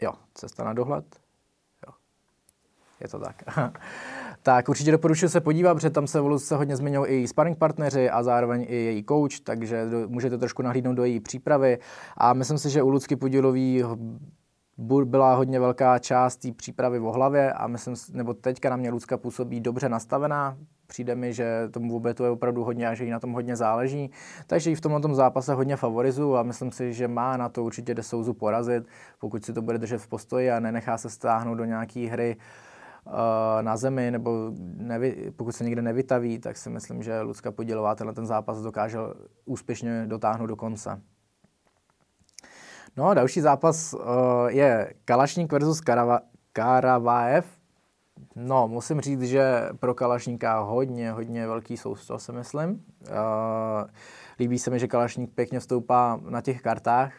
jo, 0.00 0.12
Cesta 0.34 0.64
na 0.64 0.72
dohled. 0.72 1.04
Jo, 1.86 1.94
je 3.00 3.08
to 3.08 3.18
tak. 3.18 3.42
tak 4.42 4.68
určitě 4.68 4.92
doporučuji 4.92 5.28
se 5.28 5.40
podívat, 5.40 5.74
protože 5.74 5.90
tam 5.90 6.06
se 6.06 6.20
v 6.20 6.38
se 6.38 6.56
hodně 6.56 6.76
zmiňují 6.76 7.10
i 7.10 7.14
její 7.14 7.28
sparring 7.28 7.58
partneři 7.58 8.10
a 8.10 8.22
zároveň 8.22 8.66
i 8.68 8.76
její 8.76 9.04
coach, 9.04 9.40
takže 9.44 9.86
do, 9.90 10.08
můžete 10.08 10.38
trošku 10.38 10.62
nahlídnout 10.62 10.96
do 10.96 11.04
její 11.04 11.20
přípravy. 11.20 11.78
A 12.16 12.32
myslím 12.32 12.58
si, 12.58 12.70
že 12.70 12.82
u 12.82 12.88
Lucky 12.88 13.16
Podilový 13.16 13.82
byla 14.78 15.34
hodně 15.34 15.60
velká 15.60 15.98
část 15.98 16.36
té 16.36 16.52
přípravy 16.52 16.98
v 16.98 17.02
hlavě 17.02 17.52
a 17.52 17.66
myslím, 17.66 17.94
nebo 18.12 18.34
teďka 18.34 18.70
na 18.70 18.76
mě 18.76 18.90
Lucka 18.90 19.16
působí 19.16 19.60
dobře 19.60 19.88
nastavená, 19.88 20.56
přijde 20.86 21.14
mi, 21.14 21.32
že 21.32 21.68
tomu 21.70 21.92
vůbec 21.92 22.16
to 22.16 22.24
je 22.24 22.30
opravdu 22.30 22.64
hodně 22.64 22.88
a 22.88 22.94
že 22.94 23.04
jí 23.04 23.10
na 23.10 23.20
tom 23.20 23.32
hodně 23.32 23.56
záleží. 23.56 24.10
Takže 24.46 24.70
ji 24.70 24.76
v 24.76 24.80
tomhle 24.80 25.00
tom 25.00 25.14
zápase 25.14 25.54
hodně 25.54 25.76
favorizu 25.76 26.36
a 26.36 26.42
myslím 26.42 26.72
si, 26.72 26.92
že 26.92 27.08
má 27.08 27.36
na 27.36 27.48
to 27.48 27.64
určitě 27.64 27.94
De 27.94 28.02
Souzu 28.02 28.34
porazit, 28.34 28.84
pokud 29.18 29.44
si 29.44 29.52
to 29.52 29.62
bude 29.62 29.78
držet 29.78 29.98
v 29.98 30.08
postoji 30.08 30.50
a 30.50 30.60
nenechá 30.60 30.98
se 30.98 31.10
stáhnout 31.10 31.54
do 31.54 31.64
nějaké 31.64 32.00
hry 32.00 32.36
uh, 33.06 33.12
na 33.62 33.76
zemi, 33.76 34.10
nebo 34.10 34.52
nevy, 34.76 35.32
pokud 35.36 35.52
se 35.52 35.64
někde 35.64 35.82
nevytaví, 35.82 36.38
tak 36.38 36.56
si 36.56 36.70
myslím, 36.70 37.02
že 37.02 37.20
Lucka 37.20 37.52
Podílová 37.52 37.94
tenhle 37.94 38.14
ten 38.14 38.26
zápas 38.26 38.62
dokáže 38.62 38.98
úspěšně 39.44 40.04
dotáhnout 40.06 40.46
do 40.46 40.56
konce. 40.56 41.00
No, 42.96 43.14
další 43.14 43.40
zápas 43.40 43.94
uh, 43.94 44.00
je 44.48 44.94
Kalašník 45.04 45.52
versus 45.52 45.80
Karava, 45.80 46.20
Karavaev. 46.52 47.46
No, 48.36 48.68
musím 48.68 49.00
říct, 49.00 49.22
že 49.22 49.68
pro 49.80 49.94
Kalašníka 49.94 50.60
hodně, 50.60 51.12
hodně 51.12 51.46
velký 51.46 51.76
sousto, 51.76 52.18
si 52.18 52.32
myslím. 52.32 52.70
Uh, 52.70 53.88
líbí 54.38 54.58
se 54.58 54.70
mi, 54.70 54.78
že 54.78 54.88
Kalašník 54.88 55.34
pěkně 55.34 55.60
vstoupá 55.60 56.20
na 56.28 56.40
těch 56.40 56.62
kartách, 56.62 57.12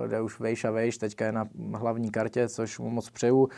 uh, 0.00 0.08
jde 0.08 0.20
už 0.20 0.40
vejš 0.40 0.64
a 0.64 0.70
vejš, 0.70 0.98
teďka 0.98 1.24
je 1.24 1.32
na 1.32 1.44
hlavní 1.74 2.10
kartě, 2.10 2.48
což 2.48 2.78
mu 2.78 2.90
moc 2.90 3.10
přeju. 3.10 3.48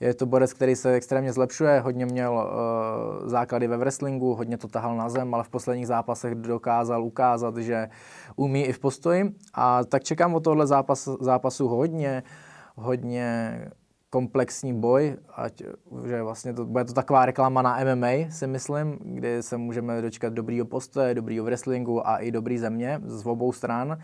Je 0.00 0.14
to 0.14 0.26
borec, 0.26 0.52
který 0.52 0.76
se 0.76 0.92
extrémně 0.92 1.32
zlepšuje, 1.32 1.80
hodně 1.80 2.06
měl 2.06 2.32
uh, 2.32 3.28
základy 3.28 3.66
ve 3.66 3.76
wrestlingu, 3.76 4.34
hodně 4.34 4.58
to 4.58 4.68
tahal 4.68 4.96
na 4.96 5.08
zem, 5.08 5.34
ale 5.34 5.44
v 5.44 5.48
posledních 5.48 5.86
zápasech 5.86 6.34
dokázal 6.34 7.04
ukázat, 7.04 7.56
že 7.56 7.88
umí 8.36 8.64
i 8.64 8.72
v 8.72 8.78
postoji. 8.78 9.34
A 9.54 9.84
tak 9.84 10.04
čekám 10.04 10.34
od 10.34 10.44
tohle 10.44 10.66
zápas, 10.66 11.08
zápasu 11.20 11.68
hodně, 11.68 12.22
hodně 12.76 13.60
komplexní 14.10 14.80
boj, 14.80 15.16
ať 15.36 15.62
že 16.06 16.22
vlastně 16.22 16.54
to, 16.54 16.64
bude 16.64 16.84
to 16.84 16.92
taková 16.92 17.26
reklama 17.26 17.62
na 17.62 17.78
MMA, 17.84 18.30
si 18.30 18.46
myslím, 18.46 18.98
kdy 19.04 19.42
se 19.42 19.56
můžeme 19.56 20.02
dočkat 20.02 20.32
dobrýho 20.32 20.66
postoje, 20.66 21.14
dobrýho 21.14 21.44
wrestlingu 21.44 22.08
a 22.08 22.16
i 22.16 22.30
dobrý 22.30 22.58
země 22.58 23.00
z 23.04 23.26
obou 23.26 23.52
stran. 23.52 23.98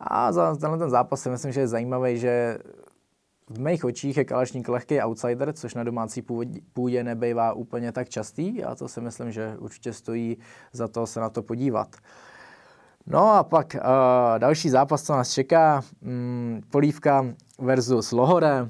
A 0.00 0.32
za 0.32 0.56
tenhle 0.56 0.78
ten 0.78 0.90
zápas 0.90 1.22
si 1.22 1.30
myslím, 1.30 1.52
že 1.52 1.60
je 1.60 1.68
zajímavý, 1.68 2.18
že 2.18 2.58
v 3.50 3.58
mých 3.58 3.84
očích 3.84 4.16
je 4.16 4.24
Kalašník 4.24 4.68
lehký 4.68 5.00
outsider, 5.00 5.52
což 5.52 5.74
na 5.74 5.84
domácí 5.84 6.22
půdě 6.72 7.04
nebejvá 7.04 7.52
úplně 7.52 7.92
tak 7.92 8.08
častý 8.08 8.64
a 8.64 8.74
to 8.74 8.88
si 8.88 9.00
myslím, 9.00 9.32
že 9.32 9.56
určitě 9.58 9.92
stojí 9.92 10.36
za 10.72 10.88
to 10.88 11.06
se 11.06 11.20
na 11.20 11.30
to 11.30 11.42
podívat. 11.42 11.96
No 13.06 13.30
a 13.30 13.44
pak 13.44 13.74
uh, 13.74 13.80
další 14.38 14.70
zápas, 14.70 15.02
co 15.02 15.12
nás 15.12 15.32
čeká, 15.32 15.82
um, 16.02 16.60
Polívka 16.70 17.26
versus 17.58 18.12
Lohore. 18.12 18.68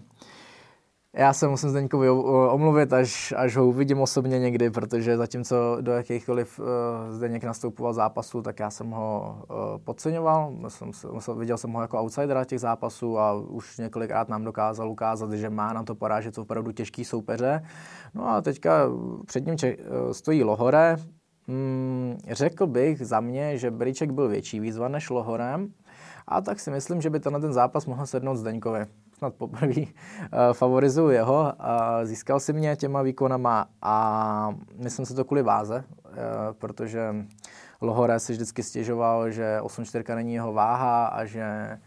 Já 1.16 1.32
se 1.32 1.48
musím 1.48 1.70
Zdeňkovi 1.70 2.10
omluvit, 2.50 2.92
až, 2.92 3.34
až 3.36 3.56
ho 3.56 3.66
uvidím 3.66 4.00
osobně 4.00 4.38
někdy, 4.38 4.70
protože 4.70 5.16
zatímco 5.16 5.76
do 5.80 5.92
jakýchkoliv 5.92 6.58
uh, 6.58 6.66
Zdeněk 7.10 7.44
nastoupoval 7.44 7.92
zápasu, 7.92 8.42
tak 8.42 8.60
já 8.60 8.70
jsem 8.70 8.90
ho 8.90 9.38
uh, 9.50 9.56
podceňoval. 9.84 10.52
Jsem, 10.68 10.92
jsem, 10.92 11.38
viděl 11.38 11.58
jsem 11.58 11.72
ho 11.72 11.82
jako 11.82 12.00
outsidera 12.00 12.44
těch 12.44 12.60
zápasů 12.60 13.18
a 13.18 13.34
už 13.34 13.78
několikrát 13.78 14.28
nám 14.28 14.44
dokázal 14.44 14.90
ukázat, 14.90 15.32
že 15.32 15.50
má 15.50 15.72
na 15.72 15.82
to 15.82 15.94
porážet 15.94 16.38
opravdu 16.38 16.72
těžký 16.72 17.04
soupeře. 17.04 17.62
No 18.14 18.28
a 18.28 18.40
teďka 18.40 18.88
před 19.26 19.46
ním 19.46 19.56
če- 19.56 19.76
uh, 19.76 20.10
stojí 20.12 20.44
Lohore. 20.44 20.96
Hmm, 21.48 22.16
řekl 22.30 22.66
bych 22.66 23.06
za 23.06 23.20
mě, 23.20 23.58
že 23.58 23.70
Briček 23.70 24.10
byl 24.10 24.28
větší 24.28 24.60
výzva 24.60 24.88
než 24.88 25.10
Lohorem, 25.10 25.68
a 26.28 26.40
tak 26.40 26.60
si 26.60 26.70
myslím, 26.70 27.00
že 27.00 27.10
by 27.10 27.20
tenhle 27.20 27.40
ten 27.40 27.52
zápas 27.52 27.86
mohl 27.86 28.06
sednout 28.06 28.36
Zdeňkovi 28.36 28.86
snad 29.22 29.34
poprvé 29.34 29.82
uh, 29.82 29.86
favorizuju 30.52 31.10
jeho. 31.10 31.40
Uh, 31.40 32.04
získal 32.04 32.40
si 32.40 32.52
mě 32.52 32.76
těma 32.76 33.02
výkonama 33.02 33.66
a 33.82 33.94
myslím 34.82 35.06
si 35.06 35.14
to 35.14 35.24
kvůli 35.24 35.42
váze, 35.42 35.84
uh, 36.04 36.12
protože 36.58 37.14
Lohore 37.80 38.20
si 38.20 38.32
vždycky 38.32 38.62
stěžoval, 38.62 39.30
že 39.30 39.58
8-4 39.60 40.14
není 40.14 40.34
jeho 40.34 40.52
váha 40.52 41.06
a 41.06 41.24
že 41.24 41.78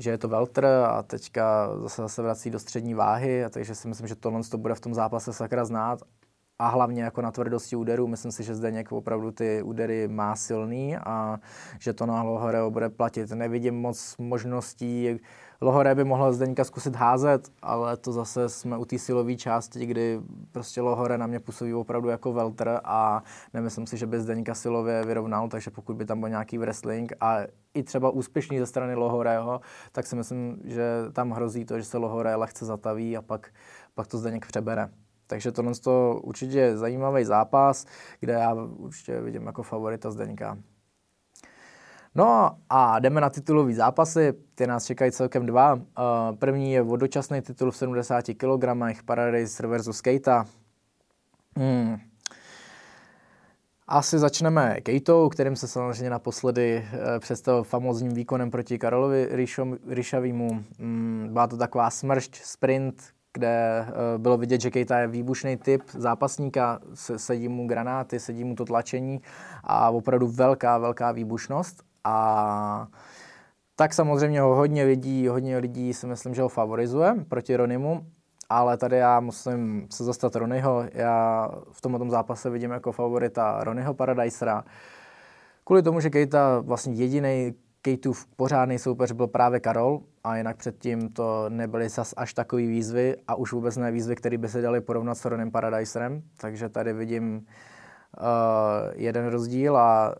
že 0.00 0.10
je 0.10 0.18
to 0.18 0.28
Veltr 0.28 0.64
a 0.64 1.02
teďka 1.02 1.68
zase, 1.82 2.02
zase 2.02 2.22
vrací 2.22 2.50
do 2.50 2.58
střední 2.58 2.94
váhy, 2.94 3.44
a 3.44 3.48
takže 3.48 3.74
si 3.74 3.88
myslím, 3.88 4.06
že 4.06 4.14
tohle 4.14 4.40
to 4.50 4.58
bude 4.58 4.74
v 4.74 4.80
tom 4.80 4.94
zápase 4.94 5.32
sakra 5.32 5.64
znát 5.64 5.98
a 6.58 6.68
hlavně 6.68 7.02
jako 7.02 7.22
na 7.22 7.30
tvrdosti 7.30 7.76
úderů. 7.76 8.06
Myslím 8.06 8.32
si, 8.32 8.44
že 8.44 8.54
Zdeněk 8.54 8.92
opravdu 8.92 9.30
ty 9.30 9.62
údery 9.62 10.08
má 10.08 10.36
silný 10.36 10.96
a 10.96 11.38
že 11.78 11.92
to 11.92 12.06
na 12.06 12.22
Lohore 12.22 12.70
bude 12.70 12.88
platit. 12.88 13.30
Nevidím 13.30 13.74
moc 13.74 14.14
možností, 14.18 15.20
Lohore 15.60 15.94
by 15.94 16.04
mohl 16.04 16.32
Zdeňka 16.32 16.64
zkusit 16.64 16.96
házet, 16.96 17.52
ale 17.62 17.96
to 17.96 18.12
zase 18.12 18.48
jsme 18.48 18.78
u 18.78 18.84
té 18.84 18.98
silové 18.98 19.36
části, 19.36 19.86
kdy 19.86 20.20
prostě 20.52 20.80
Lohore 20.80 21.18
na 21.18 21.26
mě 21.26 21.40
působí 21.40 21.74
opravdu 21.74 22.08
jako 22.08 22.32
veltr 22.32 22.80
a 22.84 23.22
nemyslím 23.54 23.86
si, 23.86 23.96
že 23.96 24.06
by 24.06 24.20
Zdeňka 24.20 24.54
silově 24.54 25.04
vyrovnal, 25.04 25.48
takže 25.48 25.70
pokud 25.70 25.96
by 25.96 26.04
tam 26.04 26.20
byl 26.20 26.28
nějaký 26.28 26.58
wrestling 26.58 27.12
a 27.20 27.38
i 27.74 27.82
třeba 27.82 28.10
úspěšný 28.10 28.58
ze 28.58 28.66
strany 28.66 28.94
Lohoreho, 28.94 29.60
tak 29.92 30.06
si 30.06 30.16
myslím, 30.16 30.60
že 30.64 30.84
tam 31.12 31.30
hrozí 31.30 31.64
to, 31.64 31.78
že 31.78 31.84
se 31.84 31.98
Lohore 31.98 32.34
lehce 32.34 32.64
zataví 32.64 33.16
a 33.16 33.22
pak, 33.22 33.48
pak 33.94 34.06
to 34.06 34.18
Zdeněk 34.18 34.46
přebere. 34.46 34.88
Takže 35.26 35.52
tohle 35.52 35.72
je 35.86 35.92
určitě 36.22 36.76
zajímavý 36.76 37.24
zápas, 37.24 37.86
kde 38.20 38.32
já 38.32 38.54
určitě 38.54 39.20
vidím 39.20 39.46
jako 39.46 39.62
favorita 39.62 40.10
Zdeňka. 40.10 40.58
No 42.18 42.50
a 42.70 42.98
jdeme 42.98 43.20
na 43.20 43.30
titulový 43.30 43.74
zápasy, 43.74 44.34
ty 44.54 44.66
nás 44.66 44.84
čekají 44.84 45.12
celkem 45.12 45.46
dva. 45.46 45.78
Eh, 45.78 46.02
první 46.36 46.72
je 46.72 46.82
vodočasný 46.82 47.40
titul 47.40 47.70
v 47.70 47.76
70 47.76 48.34
kg, 48.34 48.64
Paradise 49.04 49.66
versus 49.66 50.00
Keita. 50.00 50.44
Hmm. 51.56 51.96
Asi 53.88 54.18
začneme 54.18 54.80
Kejtou, 54.80 55.28
kterým 55.28 55.56
se 55.56 55.68
samozřejmě 55.68 56.10
naposledy 56.10 56.84
eh, 56.92 57.18
představil 57.18 57.64
famózním 57.64 58.14
výkonem 58.14 58.50
proti 58.50 58.78
Karolovi 58.78 59.28
Ryšavýmu. 59.86 60.64
Hmm, 60.78 61.28
byla 61.32 61.46
to 61.46 61.56
taková 61.56 61.90
smršť, 61.90 62.36
sprint, 62.42 63.02
kde 63.32 63.86
eh, 63.88 64.18
bylo 64.18 64.36
vidět, 64.36 64.60
že 64.60 64.70
Kejta 64.70 64.98
je 64.98 65.06
výbušný 65.06 65.56
typ 65.56 65.82
zápasníka, 65.94 66.80
sedí 66.94 67.48
mu 67.48 67.66
granáty, 67.66 68.20
sedí 68.20 68.44
mu 68.44 68.54
to 68.54 68.64
tlačení 68.64 69.20
a 69.64 69.90
opravdu 69.90 70.26
velká, 70.28 70.78
velká 70.78 71.12
výbušnost. 71.12 71.87
A 72.04 72.88
tak 73.76 73.94
samozřejmě 73.94 74.40
ho 74.40 74.54
hodně 74.54 74.84
lidí, 74.84 75.28
hodně 75.28 75.58
lidí 75.58 75.94
si 75.94 76.06
myslím, 76.06 76.34
že 76.34 76.42
ho 76.42 76.48
favorizuje 76.48 77.14
proti 77.28 77.56
Ronimu, 77.56 78.06
ale 78.48 78.76
tady 78.76 78.96
já 78.96 79.20
musím 79.20 79.86
se 79.90 80.04
zastat 80.04 80.36
Ronyho. 80.36 80.84
Já 80.92 81.48
v 81.72 81.80
tomto 81.80 82.10
zápase 82.10 82.50
vidím 82.50 82.70
jako 82.70 82.92
favorita 82.92 83.64
Ronyho 83.64 83.94
Paradisera. 83.94 84.64
Kvůli 85.64 85.82
tomu, 85.82 86.00
že 86.00 86.10
Kejta 86.10 86.60
vlastně 86.60 86.94
jediný 86.94 87.54
Kejtův 87.82 88.26
pořádný 88.36 88.78
soupeř 88.78 89.12
byl 89.12 89.26
právě 89.26 89.60
Karol 89.60 90.00
a 90.24 90.36
jinak 90.36 90.56
předtím 90.56 91.08
to 91.08 91.44
nebyly 91.48 91.88
zas 91.88 92.14
až 92.16 92.34
takový 92.34 92.66
výzvy 92.66 93.16
a 93.28 93.34
už 93.34 93.52
vůbec 93.52 93.76
ne 93.76 93.90
výzvy, 93.90 94.16
které 94.16 94.38
by 94.38 94.48
se 94.48 94.62
daly 94.62 94.80
porovnat 94.80 95.14
s 95.14 95.24
Ronem 95.24 95.50
Paradiserem, 95.50 96.22
takže 96.40 96.68
tady 96.68 96.92
vidím 96.92 97.36
uh, 97.36 97.42
jeden 98.94 99.26
rozdíl 99.26 99.76
a 99.76 100.14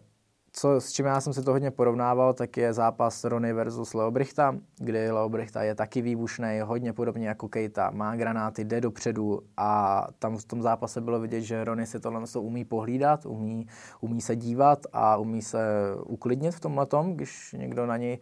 co, 0.59 0.81
s 0.81 0.93
čím 0.93 1.07
já 1.07 1.21
jsem 1.21 1.33
se 1.33 1.43
to 1.43 1.53
hodně 1.53 1.71
porovnával, 1.71 2.35
tak 2.35 2.57
je 2.57 2.73
zápas 2.73 3.25
Rony 3.25 3.53
versus 3.53 3.95
Leobrichta, 3.95 4.57
kdy 4.79 5.11
Leobrichta 5.11 5.63
je 5.63 5.75
taky 5.75 6.03
výbušný, 6.03 6.61
hodně 6.65 6.93
podobně 6.93 7.29
jako 7.29 7.49
Kejta, 7.49 7.91
má 7.91 8.17
granáty, 8.17 8.65
jde 8.65 8.81
dopředu 8.81 9.41
a 9.57 10.07
tam 10.19 10.37
v 10.37 10.45
tom 10.45 10.63
zápase 10.63 11.01
bylo 11.01 11.21
vidět, 11.21 11.41
že 11.41 11.65
Rony 11.65 11.87
si 11.87 12.01
tohle 12.01 12.23
umí 12.39 12.65
pohlídat, 12.65 13.27
umí, 13.27 13.67
umí 14.01 14.21
se 14.21 14.37
dívat 14.37 14.79
a 14.93 15.17
umí 15.17 15.43
se 15.43 15.59
uklidnit 16.07 16.55
v 16.55 16.61
tomhle 16.61 16.87
tom, 16.87 17.15
když 17.15 17.55
někdo 17.59 17.87
na 17.87 17.97
něj 17.97 18.19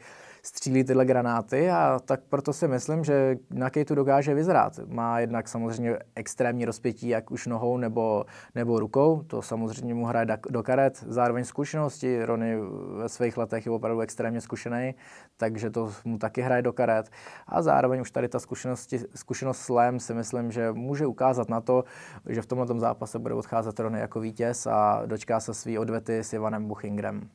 střílí 0.46 0.84
tyhle 0.84 1.04
granáty 1.04 1.70
a 1.70 1.98
tak 2.04 2.20
proto 2.28 2.52
si 2.52 2.68
myslím, 2.68 3.04
že 3.04 3.36
na 3.50 3.70
Kejtu 3.70 3.94
dokáže 3.94 4.34
vyzrát. 4.34 4.80
Má 4.86 5.20
jednak 5.20 5.48
samozřejmě 5.48 5.98
extrémní 6.14 6.64
rozpětí, 6.64 7.08
jak 7.08 7.30
už 7.30 7.46
nohou 7.46 7.76
nebo, 7.76 8.24
nebo 8.54 8.80
rukou, 8.80 9.22
to 9.26 9.42
samozřejmě 9.42 9.94
mu 9.94 10.04
hraje 10.04 10.26
do 10.50 10.62
karet, 10.62 11.04
zároveň 11.06 11.44
zkušenosti, 11.44 12.24
Rony 12.24 12.56
ve 12.96 13.08
svých 13.08 13.36
letech 13.36 13.66
je 13.66 13.72
opravdu 13.72 14.00
extrémně 14.00 14.40
zkušený, 14.40 14.94
takže 15.36 15.70
to 15.70 15.92
mu 16.04 16.18
taky 16.18 16.42
hraje 16.42 16.62
do 16.62 16.72
karet 16.72 17.10
a 17.46 17.62
zároveň 17.62 18.00
už 18.00 18.10
tady 18.10 18.28
ta 18.28 18.38
zkušenosti, 18.38 18.98
zkušenost 19.14 19.58
s 19.58 19.68
Lem 19.68 20.00
si 20.00 20.14
myslím, 20.14 20.52
že 20.52 20.72
může 20.72 21.06
ukázat 21.06 21.48
na 21.48 21.60
to, 21.60 21.84
že 22.28 22.42
v 22.42 22.46
tomhle 22.46 22.80
zápase 22.80 23.18
bude 23.18 23.34
odcházet 23.34 23.80
Rony 23.80 24.00
jako 24.00 24.20
vítěz 24.20 24.66
a 24.66 25.02
dočká 25.06 25.40
se 25.40 25.54
svý 25.54 25.78
odvety 25.78 26.18
s 26.18 26.32
Ivanem 26.32 26.68
Buchingrem. 26.68 27.28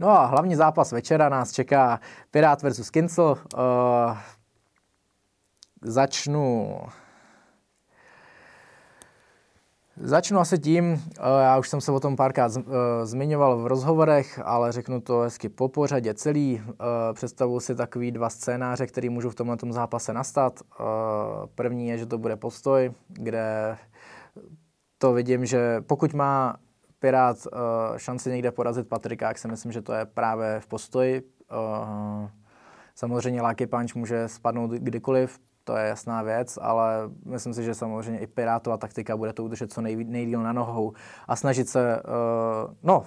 No 0.00 0.08
a 0.08 0.26
hlavní 0.26 0.56
zápas 0.56 0.92
večera 0.92 1.28
nás 1.28 1.52
čeká 1.52 2.00
Pirát 2.30 2.62
versus 2.62 2.90
Kincel. 2.90 3.36
Uh, 3.54 4.18
začnu 5.82 6.76
Začnu 10.02 10.38
asi 10.38 10.58
tím, 10.58 10.84
eh, 11.18 11.42
já 11.42 11.58
už 11.58 11.68
jsem 11.68 11.80
se 11.80 11.92
o 11.92 12.00
tom 12.00 12.16
párkrát 12.16 12.52
eh, 12.56 12.62
zmiňoval 13.06 13.58
v 13.58 13.66
rozhovorech, 13.66 14.40
ale 14.44 14.72
řeknu 14.72 15.00
to 15.00 15.20
hezky 15.20 15.48
po 15.48 15.68
pořadě 15.68 16.14
celý. 16.14 16.62
Představuji 17.12 17.60
si 17.60 17.74
takový 17.74 18.10
dva 18.10 18.30
scénáře, 18.30 18.86
které 18.86 19.10
můžou 19.10 19.30
v 19.30 19.34
tomhle 19.34 19.56
zápase 19.70 20.12
nastat. 20.12 20.60
První 21.54 21.88
je, 21.88 21.98
že 21.98 22.06
to 22.06 22.18
bude 22.18 22.36
postoj, 22.36 22.92
kde 23.08 23.76
to 24.98 25.12
vidím, 25.12 25.46
že 25.46 25.80
pokud 25.80 26.14
má 26.14 26.56
Pirát 27.00 27.36
uh, 27.46 27.96
šanci 27.96 28.30
někde 28.30 28.50
porazit 28.50 28.88
Patrika, 28.88 29.28
jak 29.28 29.38
si 29.38 29.48
myslím, 29.48 29.72
že 29.72 29.82
to 29.82 29.92
je 29.92 30.04
právě 30.04 30.60
v 30.60 30.66
postoji. 30.66 31.22
Uh, 31.22 32.28
samozřejmě 32.94 33.42
Lucky 33.42 33.66
Punch 33.66 33.94
může 33.94 34.28
spadnout 34.28 34.70
kdykoliv, 34.70 35.38
to 35.64 35.76
je 35.76 35.88
jasná 35.88 36.22
věc, 36.22 36.58
ale 36.62 37.10
myslím 37.24 37.54
si, 37.54 37.64
že 37.64 37.74
samozřejmě 37.74 38.20
i 38.20 38.26
Pirátová 38.26 38.76
taktika 38.76 39.16
bude 39.16 39.32
to 39.32 39.44
udržet 39.44 39.72
co 39.72 39.80
nej, 39.80 40.04
nejdíl 40.04 40.42
na 40.42 40.52
nohou 40.52 40.92
a 41.28 41.36
snažit 41.36 41.68
se, 41.68 42.02
uh, 42.02 42.74
no, 42.82 43.04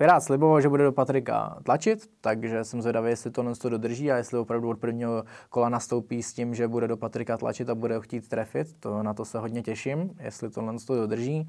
Pirát 0.00 0.22
sliboval, 0.22 0.60
že 0.60 0.68
bude 0.68 0.84
do 0.84 0.92
Patrika 0.92 1.58
tlačit, 1.62 2.10
takže 2.20 2.64
jsem 2.64 2.82
zvědavý, 2.82 3.10
jestli 3.10 3.30
to 3.30 3.42
to 3.54 3.68
dodrží 3.68 4.12
a 4.12 4.16
jestli 4.16 4.38
opravdu 4.38 4.68
od 4.68 4.78
prvního 4.78 5.24
kola 5.50 5.68
nastoupí 5.68 6.22
s 6.22 6.32
tím, 6.32 6.54
že 6.54 6.68
bude 6.68 6.88
do 6.88 6.96
Patrika 6.96 7.36
tlačit 7.36 7.70
a 7.70 7.74
bude 7.74 7.94
ho 7.94 8.00
chtít 8.00 8.28
trefit. 8.28 8.80
To, 8.80 9.02
na 9.02 9.14
to 9.14 9.24
se 9.24 9.38
hodně 9.38 9.62
těším, 9.62 10.10
jestli 10.20 10.50
to 10.50 10.62
to 10.86 10.94
dodrží. 10.96 11.48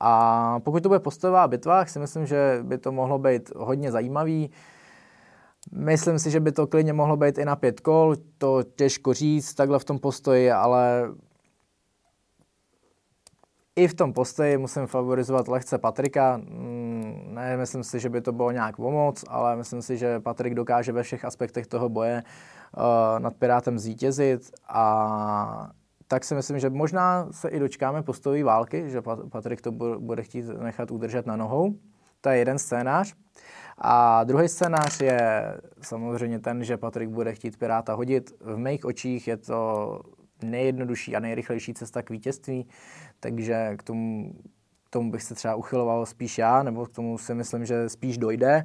A 0.00 0.60
pokud 0.60 0.82
to 0.82 0.88
bude 0.88 1.00
postojová 1.00 1.48
bitva, 1.48 1.78
si 1.88 1.98
myslím, 1.98 2.26
že 2.26 2.58
by 2.62 2.78
to 2.78 2.92
mohlo 2.92 3.18
být 3.18 3.50
hodně 3.56 3.92
zajímavý. 3.92 4.50
Myslím 5.72 6.18
si, 6.18 6.30
že 6.30 6.40
by 6.40 6.52
to 6.52 6.66
klidně 6.66 6.92
mohlo 6.92 7.16
být 7.16 7.38
i 7.38 7.44
na 7.44 7.56
pět 7.56 7.80
kol, 7.80 8.16
to 8.38 8.62
těžko 8.62 9.14
říct 9.14 9.54
takhle 9.54 9.78
v 9.78 9.84
tom 9.84 9.98
postoji, 9.98 10.50
ale 10.52 11.08
i 13.78 13.88
v 13.88 13.94
tom 13.94 14.12
postoji 14.12 14.58
musím 14.58 14.86
favorizovat 14.86 15.48
lehce 15.48 15.78
Patrika. 15.78 16.36
Mm, 16.36 17.28
ne, 17.28 17.56
myslím 17.56 17.84
si, 17.84 18.00
že 18.00 18.08
by 18.08 18.20
to 18.20 18.32
bylo 18.32 18.50
nějak 18.50 18.76
pomoc, 18.76 19.24
ale 19.28 19.56
myslím 19.56 19.82
si, 19.82 19.96
že 19.96 20.20
Patrik 20.20 20.54
dokáže 20.54 20.92
ve 20.92 21.02
všech 21.02 21.24
aspektech 21.24 21.66
toho 21.66 21.88
boje 21.88 22.22
uh, 22.22 22.82
nad 23.18 23.34
Pirátem 23.34 23.78
zvítězit 23.78 24.50
a 24.68 25.70
tak 26.08 26.24
si 26.24 26.34
myslím, 26.34 26.58
že 26.58 26.70
možná 26.70 27.28
se 27.30 27.48
i 27.48 27.58
dočkáme 27.58 28.02
postojové 28.02 28.44
války, 28.44 28.90
že 28.90 29.02
Patrik 29.30 29.60
to 29.60 29.72
bude 29.98 30.22
chtít 30.22 30.44
nechat 30.60 30.90
udržet 30.90 31.26
na 31.26 31.36
nohou. 31.36 31.74
To 32.20 32.28
je 32.28 32.38
jeden 32.38 32.58
scénář. 32.58 33.14
A 33.78 34.24
druhý 34.24 34.48
scénář 34.48 35.00
je 35.00 35.54
samozřejmě 35.80 36.38
ten, 36.38 36.64
že 36.64 36.76
Patrik 36.76 37.08
bude 37.08 37.34
chtít 37.34 37.58
Piráta 37.58 37.94
hodit. 37.94 38.32
V 38.40 38.56
mých 38.56 38.84
očích 38.84 39.28
je 39.28 39.36
to 39.36 40.00
nejjednodušší 40.42 41.16
a 41.16 41.20
nejrychlejší 41.20 41.74
cesta 41.74 42.02
k 42.02 42.10
vítězství, 42.10 42.68
takže 43.20 43.76
k 43.76 43.82
tomu, 43.82 44.34
k 44.84 44.90
tomu 44.90 45.10
bych 45.10 45.22
se 45.22 45.34
třeba 45.34 45.54
uchyloval 45.54 46.06
spíš 46.06 46.38
já, 46.38 46.62
nebo 46.62 46.86
k 46.86 46.92
tomu 46.92 47.18
si 47.18 47.34
myslím, 47.34 47.64
že 47.64 47.88
spíš 47.88 48.18
dojde. 48.18 48.64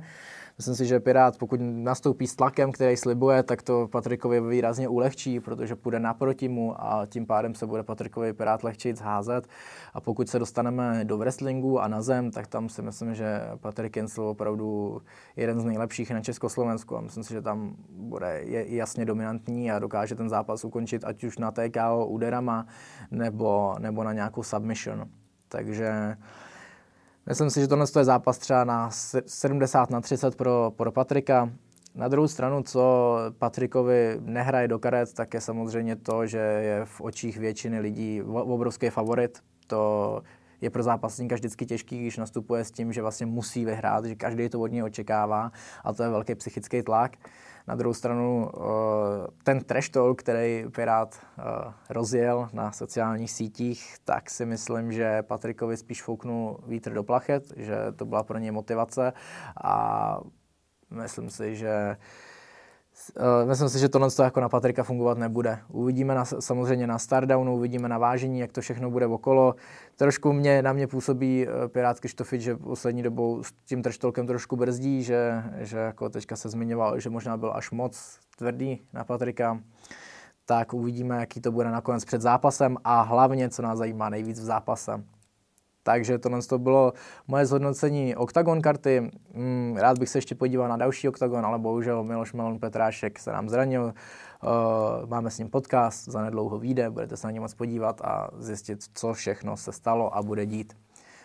Myslím 0.57 0.75
si, 0.75 0.85
že 0.85 0.99
Pirát, 0.99 1.37
pokud 1.37 1.59
nastoupí 1.61 2.27
s 2.27 2.35
tlakem, 2.35 2.71
který 2.71 2.97
slibuje, 2.97 3.43
tak 3.43 3.61
to 3.61 3.87
Patrikovi 3.87 4.41
výrazně 4.41 4.87
ulehčí, 4.87 5.39
protože 5.39 5.75
půjde 5.75 5.99
naproti 5.99 6.49
mu 6.49 6.81
a 6.83 7.05
tím 7.05 7.25
pádem 7.25 7.55
se 7.55 7.65
bude 7.65 7.83
Patrikovi 7.83 8.33
Pirát 8.33 8.63
lehčit 8.63 8.97
zházet. 8.97 9.47
A 9.93 10.01
pokud 10.01 10.29
se 10.29 10.39
dostaneme 10.39 11.05
do 11.05 11.17
wrestlingu 11.17 11.79
a 11.79 11.87
na 11.87 12.01
zem, 12.01 12.31
tak 12.31 12.47
tam 12.47 12.69
si 12.69 12.81
myslím, 12.81 13.15
že 13.15 13.41
Patrik 13.61 13.95
Jensl 13.95 14.21
opravdu 14.21 15.01
jeden 15.35 15.59
z 15.59 15.65
nejlepších 15.65 16.11
na 16.11 16.21
Československu 16.21 16.97
a 16.97 17.01
myslím 17.01 17.23
si, 17.23 17.33
že 17.33 17.41
tam 17.41 17.75
bude 17.89 18.41
jasně 18.49 19.05
dominantní 19.05 19.71
a 19.71 19.79
dokáže 19.79 20.15
ten 20.15 20.29
zápas 20.29 20.65
ukončit 20.65 21.03
ať 21.03 21.23
už 21.23 21.37
na 21.37 21.51
TKO 21.51 22.07
úderama 22.07 22.65
nebo, 23.11 23.75
nebo 23.79 24.03
na 24.03 24.13
nějakou 24.13 24.43
submission. 24.43 25.09
Takže 25.47 26.17
Myslím 27.25 27.49
si, 27.49 27.61
že 27.61 27.67
tohle 27.67 27.85
je 27.97 28.03
zápas 28.03 28.37
třeba 28.37 28.63
na 28.63 28.89
70 29.25 29.89
na 29.89 30.01
30 30.01 30.35
pro, 30.35 30.73
pro 30.75 30.91
Patrika. 30.91 31.49
Na 31.95 32.07
druhou 32.07 32.27
stranu, 32.27 32.63
co 32.63 33.15
Patrikovi 33.39 34.17
nehraje 34.19 34.67
do 34.67 34.79
karet, 34.79 35.13
tak 35.13 35.33
je 35.33 35.41
samozřejmě 35.41 35.95
to, 35.95 36.27
že 36.27 36.37
je 36.37 36.85
v 36.85 37.01
očích 37.01 37.37
většiny 37.37 37.79
lidí 37.79 38.21
obrovský 38.23 38.89
favorit. 38.89 39.39
To 39.67 40.21
je 40.61 40.69
pro 40.69 40.83
zápasníka 40.83 41.35
vždycky 41.35 41.65
těžký, 41.65 41.99
když 41.99 42.17
nastupuje 42.17 42.63
s 42.63 42.71
tím, 42.71 42.93
že 42.93 43.01
vlastně 43.01 43.25
musí 43.25 43.65
vyhrát, 43.65 44.05
že 44.05 44.15
každý 44.15 44.49
to 44.49 44.59
od 44.59 44.67
něj 44.67 44.83
očekává 44.83 45.51
a 45.83 45.93
to 45.93 46.03
je 46.03 46.09
velký 46.09 46.35
psychický 46.35 46.81
tlak. 46.81 47.17
Na 47.67 47.75
druhou 47.75 47.93
stranu 47.93 48.49
eh, 48.49 48.61
ten 49.43 49.63
trash 49.63 49.89
talk, 49.89 50.19
který 50.19 50.65
Pirát 50.75 51.15
eh, 51.15 51.43
rozjel 51.89 52.49
na 52.53 52.71
sociálních 52.71 53.31
sítích, 53.31 53.95
tak 54.03 54.29
si 54.29 54.45
myslím, 54.45 54.91
že 54.91 55.21
Patrikovi 55.21 55.77
spíš 55.77 56.03
fouknul 56.03 56.59
vítr 56.67 56.93
do 56.93 57.03
plachet, 57.03 57.53
že 57.55 57.75
to 57.95 58.05
byla 58.05 58.23
pro 58.23 58.37
něj 58.37 58.51
motivace 58.51 59.13
a 59.63 60.17
myslím 60.89 61.29
si, 61.29 61.55
že 61.55 61.97
myslím 63.45 63.69
si, 63.69 63.79
že 63.79 63.89
tohle 63.89 64.09
jako 64.23 64.39
na 64.39 64.49
Patrika 64.49 64.83
fungovat 64.83 65.17
nebude. 65.17 65.59
Uvidíme 65.67 66.15
na, 66.15 66.25
samozřejmě 66.25 66.87
na 66.87 66.99
Stardownu, 66.99 67.55
uvidíme 67.55 67.89
na 67.89 67.97
vážení, 67.97 68.39
jak 68.39 68.51
to 68.51 68.61
všechno 68.61 68.91
bude 68.91 69.07
okolo. 69.07 69.55
Trošku 69.95 70.33
mě, 70.33 70.61
na 70.61 70.73
mě 70.73 70.87
působí 70.87 71.47
uh, 71.47 71.67
Pirát 71.67 71.99
Krištofit, 71.99 72.41
že 72.41 72.55
poslední 72.57 73.03
dobou 73.03 73.43
s 73.43 73.51
tím 73.65 73.83
trštolkem 73.83 74.27
trošku 74.27 74.55
brzdí, 74.55 75.03
že, 75.03 75.43
že 75.57 75.77
jako 75.77 76.09
teďka 76.09 76.35
se 76.35 76.49
zmiňoval, 76.49 76.99
že 76.99 77.09
možná 77.09 77.37
byl 77.37 77.53
až 77.55 77.71
moc 77.71 78.19
tvrdý 78.37 78.81
na 78.93 79.03
Patrika. 79.03 79.59
Tak 80.45 80.73
uvidíme, 80.73 81.19
jaký 81.19 81.41
to 81.41 81.51
bude 81.51 81.71
nakonec 81.71 82.05
před 82.05 82.21
zápasem 82.21 82.77
a 82.83 83.01
hlavně, 83.01 83.49
co 83.49 83.61
nás 83.61 83.77
zajímá 83.77 84.09
nejvíc 84.09 84.39
v 84.39 84.43
zápase. 84.43 85.03
Takže 85.83 86.17
tohle 86.17 86.41
to 86.41 86.59
bylo 86.59 86.93
moje 87.27 87.45
zhodnocení 87.45 88.15
OKTAGON 88.15 88.61
karty. 88.61 89.11
Mm, 89.33 89.77
rád 89.77 89.99
bych 89.99 90.09
se 90.09 90.17
ještě 90.17 90.35
podíval 90.35 90.67
na 90.67 90.77
další 90.77 91.09
OKTAGON, 91.09 91.45
ale 91.45 91.59
bohužel 91.59 92.03
Miloš 92.03 92.33
Melon 92.33 92.59
Petrášek 92.59 93.19
se 93.19 93.31
nám 93.31 93.49
zranil. 93.49 93.83
Uh, 93.83 95.09
máme 95.09 95.31
s 95.31 95.37
ním 95.37 95.49
podcast, 95.49 96.05
za 96.05 96.21
nedlouho 96.21 96.59
vyjde, 96.59 96.89
budete 96.89 97.17
se 97.17 97.27
na 97.27 97.31
něj 97.31 97.39
moc 97.39 97.53
podívat 97.53 98.01
a 98.01 98.29
zjistit, 98.37 98.79
co 98.93 99.13
všechno 99.13 99.57
se 99.57 99.71
stalo 99.71 100.17
a 100.17 100.23
bude 100.23 100.45
dít. 100.45 100.73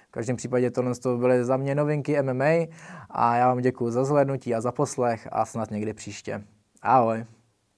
V 0.08 0.10
každém 0.10 0.36
případě 0.36 0.70
tohle 0.70 0.94
to 0.94 1.16
byly 1.16 1.44
za 1.44 1.56
mě 1.56 1.74
novinky 1.74 2.22
MMA 2.22 2.66
a 3.10 3.36
já 3.36 3.48
vám 3.48 3.58
děkuji 3.58 3.90
za 3.90 4.04
zhlédnutí 4.04 4.54
a 4.54 4.60
za 4.60 4.72
poslech 4.72 5.28
a 5.32 5.44
snad 5.44 5.70
někdy 5.70 5.94
příště. 5.94 6.44
Ahoj. 6.82 7.37